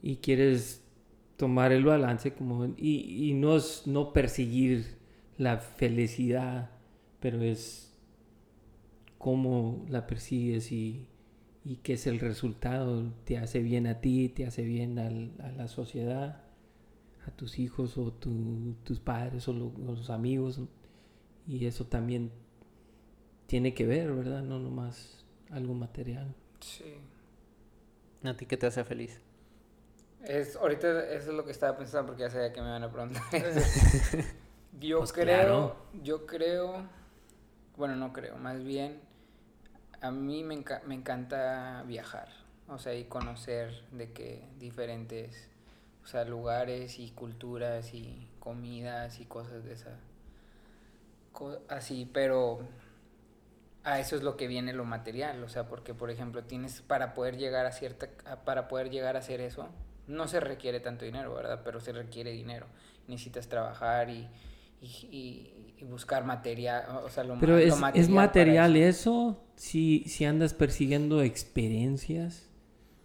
Y 0.01 0.17
quieres 0.17 0.85
tomar 1.38 1.72
el 1.72 1.84
balance 1.86 2.34
como 2.34 2.65
y, 2.77 3.30
y 3.30 3.34
no 3.34 3.58
es 3.58 3.84
no 3.88 4.13
perseguir 4.13 4.98
la 5.38 5.58
felicidad, 5.60 6.72
pero 7.20 7.42
es 7.42 7.94
cómo 9.18 9.86
la 9.89 10.08
persigues 10.08 10.72
y, 10.72 11.08
y 11.63 11.77
qué 11.77 11.94
es 11.94 12.08
el 12.08 12.20
resultado. 12.20 13.12
Te 13.25 13.38
hace 13.38 13.62
bien 13.62 13.88
a 13.88 14.01
ti, 14.01 14.30
te 14.30 14.46
hace 14.46 14.63
bien 14.63 15.00
al- 15.00 15.34
a 15.39 15.51
la 15.51 15.68
sociedad, 15.68 16.44
a 17.27 17.32
tus 17.32 17.60
hijos 17.60 17.98
o 17.98 18.12
tu- 18.13 18.75
tus 18.84 19.00
padres 19.00 19.48
o, 19.48 19.54
lo- 19.54 19.74
los 19.86 20.10
amigos. 20.10 20.62
Y 21.48 21.65
eso 21.65 21.86
también 21.86 22.32
tiene 23.48 23.74
que 23.74 23.86
ver, 23.86 24.12
¿verdad? 24.13 24.44
No 24.44 24.60
nomás 24.60 25.24
algo 25.51 25.74
material. 25.74 26.34
Sí. 26.60 26.84
¿A 28.24 28.34
ti 28.36 28.46
qué 28.46 28.58
te 28.58 28.65
hace 28.68 28.84
feliz? 28.84 29.22
Es, 30.27 30.55
ahorita 30.55 31.05
eso 31.12 31.29
es 31.32 31.36
lo 31.36 31.46
que 31.46 31.51
estaba 31.51 31.77
pensando 31.77 32.08
porque 32.08 32.24
ya 32.24 32.29
sabía 32.29 32.51
que 32.51 32.62
me 32.62 32.67
iban 32.67 32.84
a 32.84 32.91
preguntar 32.91 33.22
yo 34.79 34.98
Pues 34.98 35.12
creo, 35.12 35.75
claro. 35.75 35.75
yo 36.03 36.25
creo, 36.25 36.84
bueno, 37.77 37.96
no 37.96 38.13
creo, 38.13 38.38
más 38.38 38.63
bien, 38.63 39.01
a 40.01 40.12
mí 40.12 40.44
me, 40.44 40.55
enca- 40.55 40.84
me 40.86 40.96
encanta 40.96 41.84
viajar, 41.88 42.29
o 42.67 42.77
sea, 42.77 42.94
y 42.96 43.05
conocer 43.05 43.84
de 43.91 44.12
que 44.13 44.48
diferentes, 44.60 45.50
o 46.03 46.08
sea, 46.08 46.25
lugares 46.25 47.00
y 47.00 47.12
culturas 47.12 47.94
y 47.94 48.29
comidas 48.39 49.20
y 49.20 49.25
cosas 49.25 49.63
de 49.65 49.74
esa, 49.74 49.98
co- 51.32 51.62
así, 51.70 52.05
pero 52.12 52.60
a 53.84 54.00
eso 54.00 54.15
es 54.15 54.24
lo 54.24 54.36
que 54.36 54.48
viene 54.48 54.74
lo 54.74 54.86
material, 54.86 55.44
o 55.44 55.50
sea, 55.50 55.67
porque 55.67 55.94
por 55.94 56.10
ejemplo 56.10 56.44
tienes 56.44 56.82
para 56.82 57.13
poder 57.13 57.38
llegar 57.38 57.65
a 57.65 57.72
cierta, 57.72 58.08
para 58.44 58.67
poder 58.67 58.89
llegar 58.89 59.15
a 59.15 59.20
hacer 59.20 59.41
eso, 59.41 59.67
no 60.07 60.27
se 60.27 60.39
requiere 60.39 60.79
tanto 60.79 61.05
dinero, 61.05 61.33
¿verdad? 61.33 61.62
Pero 61.63 61.79
se 61.79 61.91
requiere 61.91 62.31
dinero. 62.31 62.67
Necesitas 63.07 63.47
trabajar 63.47 64.09
y, 64.09 64.27
y, 64.81 65.51
y- 65.77 65.83
buscar 65.85 66.24
material, 66.25 66.83
o 67.03 67.09
sea, 67.09 67.24
lo, 67.24 67.35
ma- 67.35 67.41
Pero 67.41 67.53
lo 67.53 67.59
es, 67.59 67.74
es 67.95 68.09
para 68.09 68.15
material 68.15 68.75
eso. 68.75 68.89
eso, 68.89 69.43
si, 69.55 70.03
si 70.07 70.25
andas 70.25 70.53
persiguiendo 70.53 71.21
experiencias. 71.21 72.50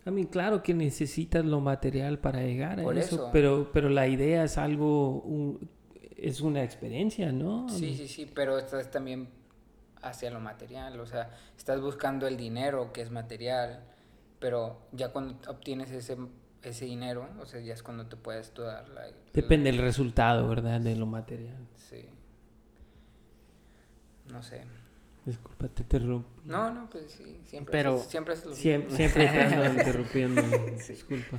A 0.06 0.10
mí, 0.10 0.24
claro 0.26 0.62
que 0.62 0.72
necesitas 0.72 1.44
lo 1.44 1.60
material 1.60 2.18
para 2.20 2.40
llegar 2.42 2.80
a 2.80 2.84
Por 2.84 2.96
eso, 2.96 3.16
eso. 3.16 3.30
Pero, 3.32 3.70
pero 3.72 3.88
la 3.90 4.08
idea 4.08 4.44
es 4.44 4.56
algo, 4.56 5.20
un- 5.22 5.68
es 6.16 6.40
una 6.40 6.62
experiencia, 6.64 7.32
¿no? 7.32 7.68
Sí, 7.68 7.94
sí, 7.96 8.08
sí, 8.08 8.26
pero 8.34 8.58
estás 8.58 8.90
también 8.90 9.28
hacia 10.02 10.30
lo 10.30 10.40
material, 10.40 10.98
o 11.00 11.06
sea, 11.06 11.30
estás 11.56 11.80
buscando 11.80 12.26
el 12.26 12.36
dinero 12.36 12.92
que 12.92 13.02
es 13.02 13.10
material, 13.10 13.84
pero 14.38 14.80
ya 14.92 15.10
cuando 15.12 15.38
obtienes 15.50 15.90
ese, 15.90 16.16
ese 16.62 16.84
dinero, 16.84 17.28
o 17.40 17.46
sea, 17.46 17.60
ya 17.60 17.74
es 17.74 17.82
cuando 17.82 18.06
te 18.06 18.16
puedes 18.16 18.52
tú 18.52 18.62
dar 18.62 18.88
la... 18.90 19.06
Depende 19.32 19.70
del 19.72 19.80
resultado, 19.80 20.48
¿verdad? 20.48 20.80
De 20.80 20.94
lo 20.96 21.06
material. 21.06 21.66
Sí. 21.76 22.04
No 24.30 24.42
sé. 24.42 24.64
Disculpa, 25.26 25.68
te 25.68 25.82
interrumpo. 25.82 26.28
No, 26.44 26.70
no, 26.72 26.88
pues 26.88 27.12
sí, 27.12 27.40
siempre. 27.44 27.72
Pero- 27.72 27.96
es- 27.96 28.06
siempre 28.06 28.34
es 28.34 28.44
lo 28.44 28.54
Siempre, 28.54 28.96
siempre 28.96 29.28
te 29.28 29.78
interrumpiendo. 29.80 30.42
Disculpa. 30.88 31.38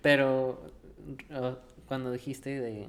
Pero 0.00 0.66
cuando 1.86 2.10
dijiste 2.12 2.60
de, 2.60 2.88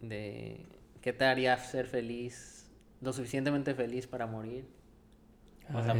de 0.00 0.66
qué 1.00 1.12
te 1.12 1.24
haría 1.24 1.56
ser 1.58 1.86
feliz, 1.86 2.70
lo 3.00 3.12
suficientemente 3.12 3.74
feliz 3.74 4.06
para 4.06 4.26
morir, 4.26 4.66
o 5.74 5.82
sea, 5.82 5.94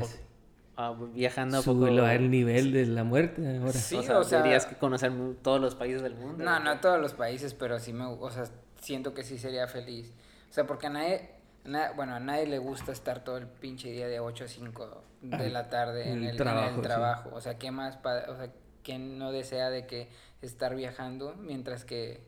Ah, 0.76 0.88
ah, 0.88 0.96
viajando 1.12 1.58
a 1.58 1.62
poco, 1.62 1.84
al 1.86 2.30
nivel 2.30 2.72
de 2.72 2.86
la 2.86 3.04
muerte 3.04 3.58
ahora. 3.58 3.72
Sí, 3.72 3.96
o 3.96 4.02
sea, 4.02 4.18
o 4.18 4.24
sea- 4.24 4.38
tendrías 4.38 4.66
que 4.66 4.76
conocer 4.76 5.12
todos 5.42 5.60
los 5.60 5.74
países 5.74 6.02
del 6.02 6.14
mundo. 6.14 6.42
No, 6.44 6.60
no 6.60 6.80
todos 6.80 7.00
los 7.00 7.12
países, 7.12 7.52
pero 7.54 7.78
sí 7.78 7.92
me, 7.92 8.04
o 8.06 8.30
sea, 8.30 8.44
siento 8.80 9.12
que 9.14 9.22
sí 9.22 9.38
sería 9.38 9.66
feliz. 9.68 10.12
O 10.50 10.52
sea, 10.52 10.66
porque 10.66 10.86
a 10.86 10.90
nadie, 10.90 11.30
a 11.64 11.68
na- 11.68 11.92
bueno, 11.92 12.14
a 12.14 12.20
nadie 12.20 12.46
le 12.46 12.58
gusta 12.58 12.92
estar 12.92 13.22
todo 13.22 13.36
el 13.36 13.46
pinche 13.46 13.90
día 13.90 14.08
de 14.08 14.20
8 14.20 14.44
a 14.44 14.48
5 14.48 15.02
de 15.20 15.50
la 15.50 15.68
tarde 15.68 16.04
en 16.04 16.08
en 16.08 16.18
el 16.18 16.18
el, 16.24 16.24
en 16.24 16.30
el 16.30 16.36
trabajo, 16.82 17.28
sí. 17.30 17.36
O 17.36 17.40
sea, 17.40 17.58
¿qué 17.58 17.70
más, 17.70 17.96
pa- 17.98 18.24
o 18.28 18.36
sea, 18.36 18.50
quién 18.82 19.18
no 19.18 19.30
desea 19.30 19.70
de 19.70 19.86
que 19.86 20.08
estar 20.40 20.74
viajando 20.74 21.34
mientras 21.38 21.84
que 21.84 22.26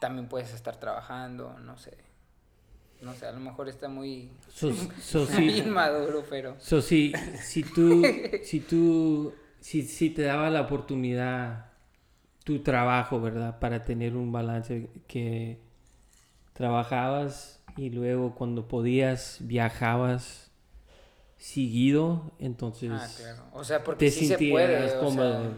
también 0.00 0.28
puedes 0.28 0.54
estar 0.54 0.76
trabajando, 0.76 1.58
no 1.60 1.76
sé. 1.76 1.96
No 3.02 3.14
sé, 3.14 3.26
a 3.26 3.32
lo 3.32 3.40
mejor 3.40 3.68
está 3.68 3.88
muy, 3.88 4.30
So, 4.48 4.72
so, 5.00 5.26
muy 5.32 5.50
sí, 5.50 5.58
inmaduro, 5.60 6.22
pero 6.28 6.56
so, 6.58 6.82
si, 6.82 7.12
si 7.42 7.62
tú, 7.62 8.02
si 8.42 8.60
tú, 8.60 9.32
si, 9.60 9.82
si 9.82 10.10
te 10.10 10.22
daba 10.22 10.50
la 10.50 10.62
oportunidad 10.62 11.66
tu 12.44 12.62
trabajo, 12.62 13.20
¿verdad? 13.20 13.58
Para 13.58 13.84
tener 13.84 14.16
un 14.16 14.32
balance 14.32 14.88
que 15.06 15.58
trabajabas 16.52 17.62
y 17.76 17.90
luego 17.90 18.34
cuando 18.34 18.68
podías 18.68 19.38
viajabas 19.40 20.50
seguido, 21.38 22.32
entonces 22.38 22.90
Ah, 22.92 23.08
claro. 23.16 23.42
O 23.52 23.64
sea, 23.64 23.82
porque 23.82 24.06
te 24.06 24.10
sí 24.10 24.26
se 24.26 24.36
puede. 24.38 24.94
O 24.96 25.00
cómodo. 25.00 25.42
sea, 25.42 25.50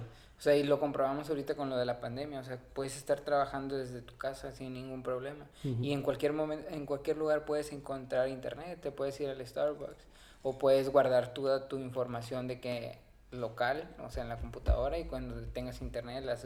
o 0.42 0.44
sea, 0.44 0.56
y 0.56 0.64
lo 0.64 0.80
comprobamos 0.80 1.28
ahorita 1.28 1.54
con 1.54 1.70
lo 1.70 1.76
de 1.76 1.84
la 1.84 2.00
pandemia. 2.00 2.40
O 2.40 2.42
sea, 2.42 2.58
puedes 2.72 2.96
estar 2.96 3.20
trabajando 3.20 3.76
desde 3.76 4.02
tu 4.02 4.16
casa 4.16 4.50
sin 4.50 4.74
ningún 4.74 5.04
problema. 5.04 5.46
Y 5.62 5.92
en 5.92 6.02
cualquier 6.02 6.32
momento, 6.32 6.68
en 6.68 6.84
cualquier 6.84 7.16
lugar 7.16 7.44
puedes 7.44 7.70
encontrar 7.72 8.28
internet. 8.28 8.80
Te 8.80 8.90
puedes 8.90 9.20
ir 9.20 9.28
al 9.28 9.46
Starbucks. 9.46 10.04
O 10.42 10.58
puedes 10.58 10.88
guardar 10.88 11.32
toda 11.32 11.68
tu 11.68 11.78
información 11.78 12.48
de 12.48 12.58
que 12.60 12.98
local, 13.30 13.88
o 14.04 14.10
sea, 14.10 14.24
en 14.24 14.30
la 14.30 14.38
computadora. 14.38 14.98
Y 14.98 15.04
cuando 15.04 15.40
tengas 15.52 15.80
internet 15.80 16.24
la, 16.24 16.36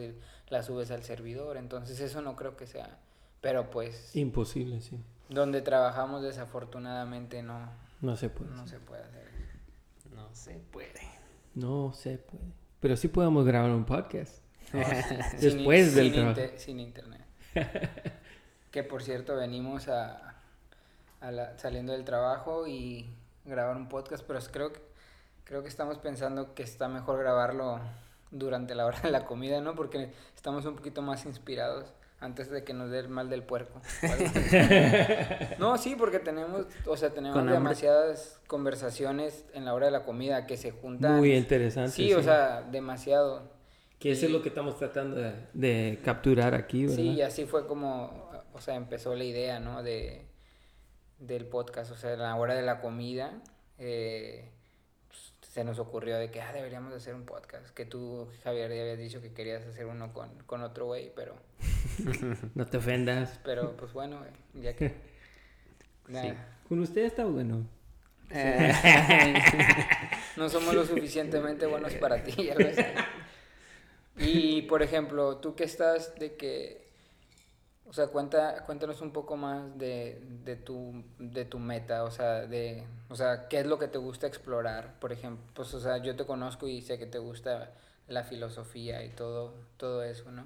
la 0.51 0.63
subes 0.63 0.91
al 0.91 1.03
servidor. 1.03 1.57
Entonces 1.57 1.99
eso 2.01 2.21
no 2.21 2.37
creo 2.37 2.55
que 2.55 2.67
sea. 2.67 2.99
Pero 3.41 3.71
pues, 3.71 4.15
imposible, 4.15 4.83
sí. 4.83 5.01
donde 5.31 5.63
trabajamos 5.63 6.23
desafortunadamente 6.23 7.43
no, 7.43 7.71
No 8.03 8.15
se 8.15 8.29
puede. 8.29 8.51
no 8.51 8.69
se 8.69 8.79
puede 8.79 9.05
hacer. 9.05 9.25
No 10.15 10.29
se 10.35 10.53
puede. 10.71 11.01
No 11.55 11.95
se 11.95 12.19
puede. 12.19 12.66
Pero 12.87 12.97
sí 12.97 13.09
podemos 13.09 13.45
grabar 13.45 13.73
un 13.73 13.85
podcast. 13.85 14.39
Sin 14.71 15.41
Después 15.41 15.89
in- 15.89 15.95
del 15.97 16.05
sin 16.05 16.13
trabajo. 16.35 16.41
sin 16.57 16.79
internet. 16.79 17.21
que 18.71 18.85
por 18.85 19.03
cierto, 19.03 19.35
venimos 19.35 19.89
a, 19.89 20.37
a 21.21 21.31
la- 21.33 21.59
saliendo 21.59 21.95
del 21.95 22.05
trabajo 22.05 22.69
y 22.69 23.11
grabar 23.45 23.77
un 23.77 23.89
podcast, 23.89 24.23
pero 24.25 24.39
creo 24.53 24.73
que, 24.73 24.81
creo 25.43 25.63
que 25.65 25.69
estamos 25.69 25.99
pensando 25.99 26.55
que 26.55 26.63
está 26.63 26.87
mejor 26.87 27.19
grabarlo 27.19 27.81
durante 28.31 28.77
la 28.77 28.87
hora 28.87 29.01
de 29.01 29.11
la 29.11 29.25
comida, 29.25 29.61
¿no? 29.61 29.75
Porque 29.75 30.13
estamos 30.37 30.65
un 30.65 30.77
poquito 30.77 31.03
más 31.03 31.27
inspirados 31.27 31.93
antes 32.21 32.51
de 32.51 32.65
que 32.65 32.73
nos 32.73 32.91
dé 32.91 33.01
el 33.01 33.09
mal 33.09 33.29
del 33.29 33.43
puerco. 33.43 33.81
no, 35.59 35.77
sí, 35.77 35.95
porque 35.97 36.19
tenemos, 36.19 36.67
o 36.87 36.97
sea, 36.97 37.11
tenemos 37.11 37.37
Con 37.37 37.47
demasiadas 37.49 38.41
conversaciones 38.47 39.45
en 39.53 39.65
la 39.65 39.75
hora 39.75 39.87
de 39.87 39.93
la 39.93 40.05
comida 40.05 40.47
que 40.47 40.57
se 40.57 40.71
juntan. 40.71 41.19
Muy 41.19 41.35
interesante. 41.35 41.93
Sí, 41.93 42.15
o 42.15 42.23
sea, 42.23 42.63
demasiado. 42.63 43.55
Que 43.99 44.13
eso 44.13 44.27
es 44.27 44.33
lo 44.33 44.43
que 44.43 44.49
estamos 44.49 44.77
tratando 44.77 45.17
de, 45.17 45.33
de 45.55 45.99
capturar 46.05 46.55
aquí, 46.55 46.83
¿verdad? 46.83 46.97
Sí, 46.97 47.11
y 47.13 47.23
así 47.23 47.47
fue 47.47 47.67
como, 47.67 48.31
o 48.53 48.61
sea, 48.61 48.75
empezó 48.75 49.15
la 49.15 49.25
idea, 49.25 49.59
¿no? 49.59 49.83
De, 49.83 50.27
del 51.19 51.47
podcast, 51.47 51.91
o 51.93 51.97
sea, 51.97 52.13
a 52.13 52.17
la 52.17 52.37
hora 52.37 52.55
de 52.55 52.63
la 52.63 52.81
comida, 52.81 53.43
eh, 53.79 54.51
se 55.57 55.65
nos 55.65 55.79
ocurrió 55.79 56.19
de 56.19 56.31
que, 56.31 56.43
ah, 56.43 56.53
deberíamos 56.53 56.93
hacer 56.93 57.15
un 57.15 57.25
podcast, 57.25 57.71
que 57.71 57.87
tú, 57.87 58.29
Javier, 58.45 58.71
ya 58.75 58.83
habías 58.83 58.99
dicho 58.99 59.23
que 59.23 59.33
querías 59.33 59.67
hacer 59.67 59.87
uno 59.87 60.13
con, 60.13 60.29
con 60.45 60.63
otro 60.63 60.85
güey, 60.85 61.11
pero, 61.17 61.35
No 62.55 62.67
te 62.67 62.77
ofendas. 62.77 63.41
pero, 63.43 63.75
pues 63.75 63.95
bueno, 63.95 64.19
güey, 64.19 64.63
ya 64.63 64.77
que... 64.77 64.93
Con 66.69 66.81
usted 66.81 67.07
está 67.07 67.25
bueno. 67.25 67.67
no 70.37 70.51
somos 70.51 70.75
lo 70.75 70.85
suficientemente 70.85 71.65
buenos 71.65 71.95
para 71.95 72.23
ti, 72.23 72.33
ya 72.33 72.55
lo. 72.55 72.67
Y, 74.19 74.63
por 74.63 74.83
ejemplo, 74.83 75.39
tú 75.39 75.55
que 75.55 75.65
estás 75.65 76.17
de 76.17 76.37
que, 76.37 76.86
o 77.89 77.93
sea, 77.93 78.09
cuenta, 78.09 78.65
cuéntanos 78.65 79.01
un 79.01 79.13
poco 79.13 79.37
más 79.37 79.79
de, 79.79 80.21
de, 80.45 80.57
tu, 80.57 81.05
de 81.19 81.45
tu 81.45 81.59
meta, 81.59 82.05
o 82.05 82.11
sea, 82.11 82.47
de, 82.47 82.85
o 83.09 83.15
sea, 83.15 83.49
qué 83.49 83.61
es 83.61 83.67
lo 83.67 83.79
que 83.79 83.89
te 83.89 83.99
gusta 83.99 84.27
explorar, 84.27 84.99
por 84.99 85.13
ejemplo, 85.13 85.45
pues, 85.55 85.73
o 85.75 85.81
sea, 85.81 85.99
yo 85.99 86.17
te 86.17 86.27
conozco 86.27 86.67
y 86.67 86.83
sé 86.83 86.99
que 86.99 87.07
te 87.07 87.19
gusta 87.19 87.73
la 88.09 88.25
filosofía 88.25 89.05
y 89.05 89.11
todo, 89.11 89.55
todo 89.77 90.03
eso, 90.03 90.31
¿no? 90.33 90.45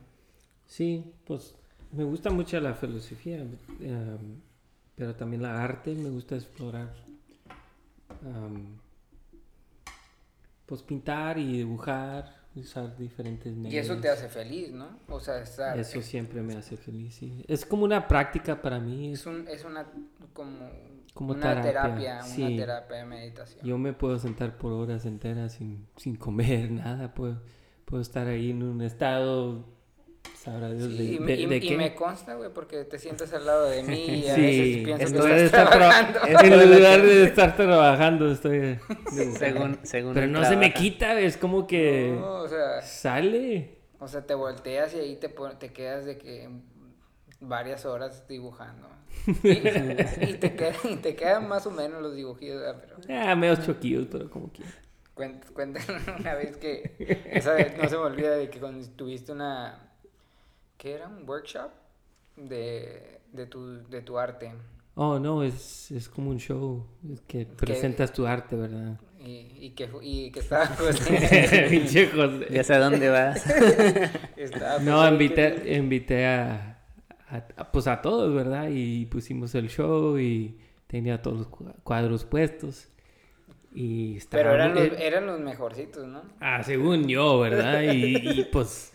Sí, 0.67 1.13
pues 1.27 1.55
me 1.93 2.05
gusta 2.05 2.31
mucho 2.31 2.61
la 2.61 2.75
filosofía, 2.75 3.39
em, 3.39 4.41
pero 4.95 5.15
también 5.15 5.43
la 5.43 5.63
arte 5.63 5.95
me 5.95 6.11
gusta 6.11 6.37
explorar. 6.37 6.95
Am, 8.25 8.79
pues 10.67 10.83
pintar 10.83 11.39
y 11.39 11.59
dibujar, 11.59 12.40
usar 12.57 12.97
diferentes 12.97 13.54
medios. 13.54 13.73
Y 13.75 13.78
eso 13.78 13.97
te 14.00 14.09
hace 14.09 14.28
feliz, 14.28 14.73
¿no? 14.73 14.99
O 15.09 15.21
sea, 15.21 15.40
estar, 15.40 15.78
Eso 15.78 16.02
siempre 16.02 16.42
me 16.42 16.57
hace 16.57 16.76
feliz, 16.76 17.14
sí. 17.14 17.45
Es 17.47 17.64
como 17.64 17.85
una 17.85 18.09
práctica 18.09 18.61
para 18.61 18.80
mí. 18.80 19.12
es, 19.12 19.26
un, 19.26 19.47
es 19.49 19.64
una, 19.64 19.87
como, 20.33 20.69
Como 21.14 21.33
una 21.33 21.62
terapia, 21.62 21.73
terapia, 21.73 22.23
sí. 22.23 22.42
una 22.42 22.57
terapia 22.57 22.97
de 22.97 23.04
meditación. 23.04 23.64
Yo 23.64 23.78
me 23.78 23.92
puedo 23.92 24.19
sentar 24.19 24.59
por 24.59 24.73
horas 24.73 25.07
enteras 25.07 25.52
sin, 25.52 25.87
sin 25.97 26.16
comer 26.16 26.71
nada. 26.73 27.14
Puedo, 27.14 27.40
puedo 27.85 28.02
estar 28.02 28.26
ahí 28.26 28.50
en 28.50 28.62
un 28.62 28.83
estado, 28.83 29.64
sabrá 30.39 30.71
Dios, 30.71 30.89
Sí, 30.91 30.97
de, 30.99 31.05
y, 31.05 31.12
de- 31.15 31.21
me- 31.21 31.35
y- 31.35 31.47
de 31.47 31.57
y 31.57 31.61
qué. 31.69 31.77
me 31.77 31.95
consta, 31.95 32.35
güey, 32.35 32.50
porque 32.53 32.85
te 32.85 32.99
sientas 32.99 33.33
al 33.35 33.45
lado 33.47 33.67
de 33.67 33.83
mí 33.83 34.05
y 34.25 34.29
a 34.29 34.35
Sí, 34.35 34.41
veces 34.41 34.77
pienso 34.85 34.99
que 34.99 35.03
en 35.05 35.12
lugar 35.19 35.35
de 35.37 35.45
estás 35.45 35.61
estar 35.62 35.67
tra- 35.69 35.73
trabajando. 35.79 36.21
en 36.45 36.71
lugar 36.79 37.03
de 37.03 37.25
estar 37.25 37.57
trabajando, 37.57 38.31
estoy... 38.33 38.79
según, 39.39 39.79
según 39.83 40.15
Pero 40.15 40.27
no 40.29 40.43
se 40.45 40.57
me 40.57 40.69
trabaja. 40.71 40.75
quita, 40.75 41.21
es 41.21 41.37
como 41.37 41.67
que 41.67 42.17
No, 42.19 42.35
o 42.43 42.49
sea, 42.49 42.81
sale. 42.83 43.79
o 43.99 44.09
sea, 44.09 44.25
te 44.27 44.35
volteas 44.35 44.95
y 44.95 44.99
ahí 45.00 45.17
te, 45.17 45.29
te 45.59 45.73
quedas 45.73 46.05
de 46.07 46.17
que 46.17 46.49
varias 47.41 47.85
horas 47.87 48.27
dibujando. 48.29 48.89
Y, 49.43 49.49
y 49.50 50.35
te 50.41 50.54
queda- 50.56 50.75
y 50.91 50.97
te 50.97 51.15
quedan 51.17 51.49
más 51.49 51.67
o 51.67 51.71
menos 51.71 52.00
los 52.00 52.15
dibujitos, 52.15 52.63
ah, 52.67 52.76
pero 52.80 52.97
Ah, 53.09 53.35
medio 53.37 53.56
choquillos, 53.56 54.06
pero 54.11 54.30
como 54.30 54.50
que... 54.52 54.63
cuént- 55.15 55.45
cuentan 55.52 55.83
una 56.19 56.35
vez 56.35 56.56
que, 56.56 56.95
esa 57.30 57.52
vez 57.52 57.76
no 57.76 57.89
se 57.89 57.97
me 57.97 58.02
olvida 58.04 58.30
de 58.37 58.49
que 58.49 58.59
cuando 58.59 58.87
tuviste 58.97 59.33
una, 59.33 59.90
¿qué 60.80 60.95
era? 60.95 61.06
Un 61.08 61.28
workshop 61.28 61.71
de, 62.36 63.21
de, 63.32 63.47
tu, 63.47 63.86
de 63.88 64.00
tu 64.00 64.19
arte. 64.19 64.50
Oh, 64.95 65.19
no, 65.19 65.43
es, 65.43 65.90
es 65.93 66.08
como 66.08 66.30
un 66.30 66.38
show 66.40 66.86
que 67.26 67.45
presentas 67.47 68.12
tu 68.12 68.26
arte, 68.26 68.56
¿verdad? 68.56 68.99
Y, 69.21 69.47
y 69.60 69.71
que, 69.71 69.88
y 70.02 70.30
que 70.32 70.40
estaba 70.40 70.64
pues, 70.78 70.99
Pinche 71.71 72.06
José. 72.08 72.47
Ya 72.50 72.64
sé 72.64 72.75
a 72.75 72.78
dónde 72.78 73.08
vas. 73.10 73.45
pues, 74.34 74.50
No, 74.82 75.06
invité, 75.06 75.54
que- 75.62 75.76
invité 75.76 76.26
a, 76.26 76.78
a- 77.28 77.47
a- 77.56 77.71
pues 77.73 77.86
a 77.86 78.00
todos, 78.00 78.34
¿verdad? 78.34 78.69
Y 78.73 79.04
pusimos 79.06 79.54
el 79.54 79.69
show 79.69 80.19
y 80.19 80.56
tenía 80.86 81.21
todos 81.21 81.38
los 81.38 81.50
cua- 81.50 81.75
cuadros 81.84 82.25
puestos. 82.25 82.88
Y 83.73 84.16
estaba 84.16 84.43
Pero 84.43 84.54
eran 84.54 84.75
los, 84.75 84.84
eran 84.99 85.26
los 85.26 85.40
mejorcitos, 85.40 86.06
¿no? 86.06 86.23
Ah, 86.40 86.62
según 86.64 87.06
yo, 87.06 87.38
¿verdad? 87.38 87.82
Y, 87.82 88.40
y, 88.40 88.45
pues 88.50 88.93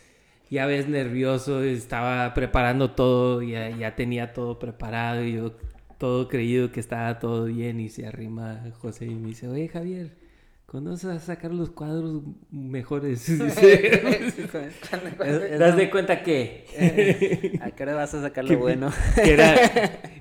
ya 0.50 0.66
ves 0.66 0.88
nervioso, 0.88 1.62
estaba 1.62 2.32
preparando 2.34 2.90
todo, 2.92 3.42
ya, 3.42 3.70
ya 3.70 3.94
tenía 3.96 4.32
todo 4.32 4.58
preparado 4.58 5.24
y 5.24 5.34
yo 5.34 5.52
todo 5.98 6.28
creído 6.28 6.70
que 6.72 6.80
estaba 6.80 7.18
todo 7.18 7.44
bien 7.46 7.80
y 7.80 7.88
se 7.88 8.06
arrima 8.06 8.62
José 8.80 9.06
y 9.06 9.14
me 9.14 9.28
dice, 9.28 9.48
oye 9.48 9.68
Javier, 9.68 10.10
¿cuándo 10.66 10.90
vas 10.90 11.04
a 11.06 11.18
sacar 11.18 11.52
los 11.52 11.70
cuadros 11.70 12.22
mejores? 12.50 13.26
¿Das 15.58 15.76
de 15.76 15.90
cuenta 15.90 16.22
que? 16.22 17.58
¿A 17.62 17.70
qué 17.70 17.82
hora 17.82 17.94
vas 17.94 18.14
a 18.14 18.22
sacar 18.22 18.44
lo 18.44 18.58
bueno? 18.64 18.92
que 19.22 19.32
era, 19.34 19.54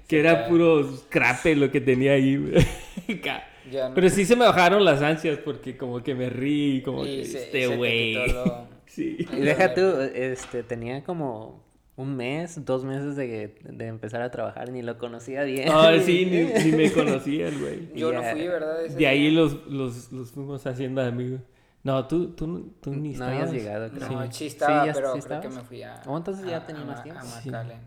que 0.08 0.20
era 0.20 0.48
puro 0.48 0.96
scrape 0.98 1.56
lo 1.56 1.72
que 1.72 1.82
tenía 1.82 2.14
ahí. 2.14 2.38
No- 2.38 3.92
Pero 3.96 4.10
sí 4.10 4.26
se 4.26 4.36
me 4.36 4.46
bajaron 4.46 4.86
las 4.86 5.02
ansias 5.02 5.40
porque 5.40 5.76
como 5.76 6.02
que 6.04 6.14
me 6.16 6.30
rí, 6.30 6.82
como 6.86 7.06
y 7.06 7.18
que 7.18 7.26
se- 7.26 7.44
este 7.46 7.68
te 7.68 7.76
güey. 7.76 8.14
lo- 8.14 8.75
Sí. 8.88 9.18
Y 9.32 9.40
deja 9.42 9.74
tú, 9.74 9.82
este, 10.14 10.64
tenía 10.64 11.04
como 11.04 11.64
un 11.98 12.16
mes, 12.16 12.64
dos 12.66 12.84
meses 12.84 13.16
de, 13.16 13.58
de 13.64 13.88
empezar 13.88 14.22
a 14.22 14.30
trabajar, 14.32 14.70
ni 14.72 14.82
lo 14.82 14.98
conocía 14.98 15.44
bien. 15.44 15.70
Ah, 15.72 15.92
sí, 16.04 16.26
ni, 16.32 16.44
ni 16.72 16.78
me 16.78 16.92
conocía 16.92 17.48
el 17.48 17.60
güey. 17.60 17.94
Yo 17.96 18.12
no 18.12 18.22
fui, 18.24 18.48
¿verdad? 18.48 18.84
Ese 18.86 18.98
De 18.98 19.08
ahí 19.08 19.32
los, 19.32 19.66
los, 19.68 20.12
los 20.12 20.32
fuimos 20.32 20.66
haciendo 20.68 21.02
amigos. 21.02 21.42
No, 21.84 22.08
tú, 22.08 22.32
tú, 22.34 22.48
no- 22.48 22.66
tú 22.82 22.92
ni 22.92 23.10
No 23.10 23.14
estabas. 23.14 23.34
habías 23.36 23.52
llegado, 23.54 23.90
creo. 23.92 24.10
No, 24.10 24.24
Sí. 24.26 24.32
sí 24.32 24.46
estaba, 24.48 24.82
Sí, 24.82 24.88
ya- 24.88 24.94
pero 24.94 25.14
sí 25.16 25.22
creo 25.22 25.42
que 25.42 25.50
me 25.50 25.62
fui 25.62 25.84
a... 25.84 26.02
Oh, 26.08 26.18
entonces 26.18 26.46
ya 26.46 26.58
a- 26.58 26.66
tenía 26.66 26.82
a 26.82 26.86
más 26.86 27.04
tiempo. 27.04 27.22
A 27.22 27.24
Sí. 27.26 27.50
McAllen. 27.50 27.80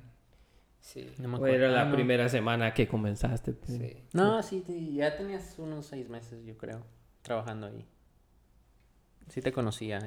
Sí. 0.81 1.11
No 1.19 1.29
me 1.29 1.35
O 1.35 1.37
acuerdo. 1.39 1.57
era 1.57 1.69
la 1.69 1.83
Ah, 1.83 1.85
no. 1.87 1.95
primera 1.95 2.29
semana 2.29 2.73
que 2.73 2.87
comenzaste. 2.89 3.53
pues. 3.53 3.73
sí. 3.77 3.97
No, 4.15 4.43
sí, 4.43 4.63
sí, 4.67 4.95
ya 4.95 5.17
tenías 5.17 5.59
unos 5.59 5.87
seis 5.87 6.09
meses, 6.09 6.45
yo 6.47 6.57
creo, 6.57 6.83
trabajando 7.23 7.67
ahí. 7.67 7.85
Sí 9.29 9.43
te 9.43 9.53
conocía. 9.53 9.99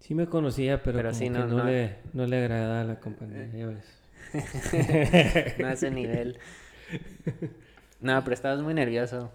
Sí 0.00 0.14
me 0.14 0.26
conocía, 0.26 0.82
pero, 0.82 0.98
Pero 0.98 1.08
como 1.10 1.18
sí, 1.18 1.24
que 1.26 1.30
no- 1.38 1.64
le, 1.64 1.96
no 2.12 2.26
le 2.26 2.36
agradaba 2.38 2.84
la 2.84 3.00
compañía, 3.00 3.48
ya 3.54 3.66
ves. 3.66 3.84
No 5.58 5.68
a 5.68 5.72
ese 5.72 5.90
nivel. 5.90 6.38
No, 8.00 8.22
pero 8.22 8.34
estabas 8.34 8.60
muy 8.60 8.74
nervioso. 8.74 9.32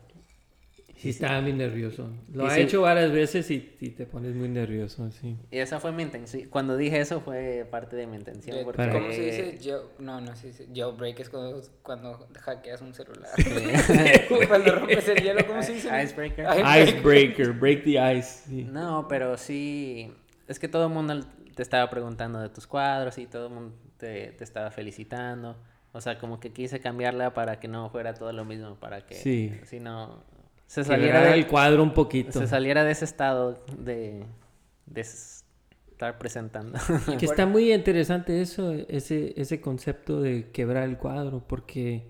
Sí, 0.96 1.10
estaba 1.10 1.42
muy 1.42 1.52
nervioso. 1.52 2.10
Lo 2.32 2.46
Y 2.46 2.48
ha 2.48 2.52
sí- 2.56 2.62
hecho 2.62 2.82
varias 2.82 3.12
veces 3.12 3.52
y, 3.52 3.76
y 3.82 3.90
te 3.90 4.06
pones 4.06 4.34
muy 4.36 4.48
nervioso, 4.48 5.12
sí. 5.12 5.36
Y 5.52 5.58
esa 5.58 5.82
fue 5.82 5.92
mi 5.92 6.02
intención. 6.04 6.48
Cuando 6.50 6.78
dije 6.78 7.02
eso 7.02 7.20
fue 7.20 7.68
parte 7.70 7.98
de 7.98 8.08
mi 8.08 8.16
intención. 8.16 8.56
De- 8.58 8.64
Porque... 8.64 8.88
¿Cómo 8.90 9.12
se 9.12 9.22
dice? 9.22 9.60
Jail- 9.62 9.82
No, 10.00 10.22
no 10.22 10.34
se 10.38 10.48
dice 10.48 10.68
jailbreak, 10.74 11.20
es 11.20 11.30
cuando, 11.30 11.62
cuando 11.82 12.28
hackeas 12.40 12.82
un 12.82 12.94
celular. 12.94 13.32
cuando 14.48 14.76
rompes 14.76 15.08
el 15.10 15.22
hielo, 15.22 15.46
¿cómo 15.46 15.62
se 15.62 15.74
dice? 15.74 15.90
Icebreaker. 16.04 16.46
Icebreaker, 16.88 17.52
break 17.52 17.84
the 17.84 18.18
ice. 18.18 18.44
sí. 18.48 18.64
No, 18.64 19.06
pero 19.10 19.38
sí. 19.38 20.10
Es 20.48 20.60
que 20.60 20.68
todo 20.68 20.88
el 20.88 20.94
mundo 20.94 21.20
te 21.56 21.62
estaba 21.64 21.90
preguntando 21.90 22.40
de 22.40 22.50
tus 22.50 22.68
cuadros 22.68 23.18
y 23.18 23.28
todo 23.28 23.48
el 23.48 23.54
mundo 23.54 23.76
te, 23.98 24.32
te 24.34 24.44
estaba 24.44 24.72
felicitando. 24.72 25.56
O 25.92 26.02
sea, 26.02 26.18
como 26.18 26.40
que 26.40 26.52
quise 26.52 26.80
cambiarla 26.80 27.34
para 27.34 27.60
que 27.60 27.68
no 27.68 27.90
fuera 27.90 28.14
todo 28.14 28.34
lo 28.34 28.46
mismo, 28.46 28.76
para 28.76 29.06
que 29.06 29.16
Sí. 29.16 29.54
si 29.66 29.80
no 29.80 30.24
se 30.66 30.84
saliera 30.84 31.14
grabara 31.14 31.34
de, 31.34 31.40
el 31.40 31.48
cuadro 31.48 31.84
un 31.84 31.94
poquito. 31.94 32.40
se 32.40 32.48
saliera 32.48 32.84
de 32.84 32.92
ese 32.92 33.06
estado 33.06 33.64
de, 33.78 34.26
de 34.88 35.02
estar 35.02 36.18
presentando. 36.18 36.80
Que 37.20 37.26
está 37.26 37.46
muy 37.46 37.72
interesante 37.72 38.42
eso, 38.42 38.72
ese, 38.74 39.40
ese 39.40 39.62
concepto 39.62 40.20
de 40.20 40.50
quebrar 40.52 40.84
el 40.90 40.98
cuadro, 40.98 41.44
porque 41.48 42.08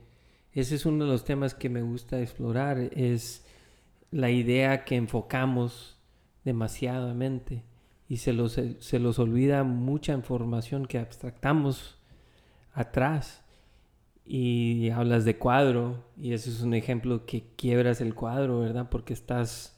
ese 0.53 0.75
es 0.75 0.85
uno 0.85 1.03
de 1.03 1.11
los 1.11 1.25
temas 1.25 1.53
que 1.53 1.67
me 1.67 1.81
gusta 1.81 2.21
explorar, 2.21 2.77
es 2.77 3.43
la 4.11 4.29
idea 4.29 4.85
que 4.85 4.95
enfocamos 4.95 5.97
demasiadamente 6.45 7.63
y 8.13 8.17
se 8.17 8.31
los, 8.31 8.59
se 8.77 8.99
los 8.99 9.17
olvida 9.17 9.63
mucha 9.63 10.13
información 10.13 10.85
que 10.85 10.99
abstractamos 10.99 11.97
atrás. 12.71 13.43
Y 14.23 14.91
hablas 14.91 15.25
de 15.25 15.39
cuadro, 15.39 16.05
y 16.15 16.33
ese 16.33 16.51
es 16.51 16.61
un 16.61 16.75
ejemplo 16.75 17.25
que 17.25 17.43
quiebras 17.55 18.01
el 18.01 18.13
cuadro, 18.13 18.59
¿verdad? 18.59 18.87
Porque 18.91 19.13
estás 19.13 19.75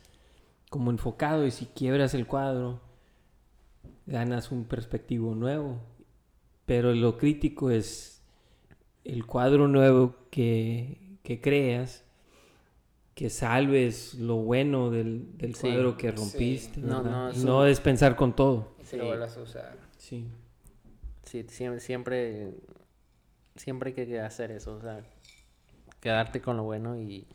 como 0.70 0.92
enfocado 0.92 1.46
y 1.46 1.52
si 1.52 1.68
quiebras 1.68 2.14
el 2.14 2.28
cuadro, 2.28 2.82
ganas 4.06 4.52
un 4.52 4.66
perspectivo 4.66 5.34
nuevo. 5.34 5.80
Pero 6.66 6.94
lo 6.94 7.18
crítico 7.18 7.72
es 7.72 8.22
el 9.06 9.26
cuadro 9.26 9.70
nuevo 9.70 10.14
que, 10.30 11.20
que 11.24 11.40
creas, 11.40 12.04
que 13.16 13.30
salves 13.30 14.14
lo 14.16 14.36
bueno 14.36 14.92
del, 14.92 15.36
del 15.38 15.56
Sí, 15.56 15.62
cuadro 15.62 15.98
que 15.98 16.12
sí. 16.12 16.18
rompiste. 16.18 16.80
No, 16.82 17.02
¿verdad? 17.02 17.12
no, 17.12 17.30
Y 17.32 17.36
eso- 17.38 17.46
no 17.48 17.66
es 17.66 17.80
pensar 17.80 18.16
con 18.16 18.36
todo. 18.36 18.76
Sí. 18.84 18.98
lo 18.98 19.06
vuelvas 19.08 19.36
a 19.38 19.42
usar. 19.42 19.78
Sí. 19.98 20.28
Sí, 21.24 21.44
siempre, 21.50 21.80
siempre, 21.80 22.52
siempre 23.56 23.90
hay 23.90 23.96
que 23.96 24.20
hacer 24.20 24.52
eso, 24.52 24.76
o 24.76 24.82
sea, 24.82 25.02
quedarte 26.02 26.40
con 26.42 26.56
lo 26.58 26.64
bueno 26.64 27.00
y, 27.00 27.26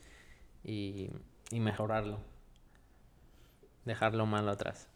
y, 0.63 1.09
y 1.51 1.59
mejorarlo. 1.59 2.19
Dejar 3.83 4.13
lo 4.15 4.25
malo 4.27 4.51
atrás. 4.51 4.87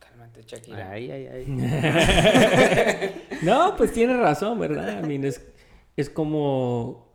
Cálmate, 0.00 0.42
Shakira. 0.42 0.90
Ay, 0.90 1.10
ay, 1.10 1.26
ay. 1.28 1.46
No, 3.42 3.74
pues 3.76 3.92
tienes 3.92 4.18
razón, 4.18 4.58
¿verdad? 4.58 5.02
I 5.02 5.06
mean, 5.06 5.24
es, 5.24 5.46
es 5.96 6.10
como, 6.10 7.09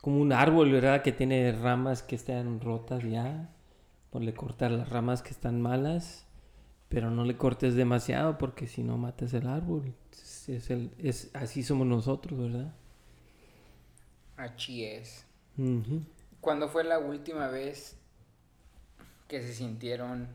como 0.00 0.20
un 0.20 0.32
árbol, 0.32 0.72
¿verdad? 0.72 1.02
Que 1.02 1.12
tiene 1.12 1.52
ramas 1.52 2.02
que 2.02 2.16
están 2.16 2.60
rotas 2.60 3.02
ya. 3.04 3.50
Pues 4.10 4.24
le 4.24 4.32
cortar 4.34 4.70
las 4.70 4.88
ramas 4.88 5.22
que 5.22 5.30
están 5.30 5.60
malas, 5.60 6.26
pero 6.88 7.10
no 7.10 7.24
le 7.24 7.36
cortes 7.36 7.74
demasiado 7.74 8.38
porque 8.38 8.66
si 8.66 8.82
no 8.82 8.96
matas 8.96 9.34
el 9.34 9.46
árbol. 9.46 9.94
Es, 10.12 10.48
es 10.48 10.70
el, 10.70 10.90
es, 10.98 11.30
así 11.34 11.62
somos 11.62 11.86
nosotros, 11.86 12.38
¿verdad? 12.40 12.72
Así 14.36 14.84
es. 14.84 15.24
Ujú. 15.58 16.02
¿Cuándo 16.40 16.68
fue 16.68 16.84
la 16.84 16.98
última 16.98 17.48
vez 17.48 17.96
que 19.26 19.42
se 19.42 19.52
sintieron 19.52 20.28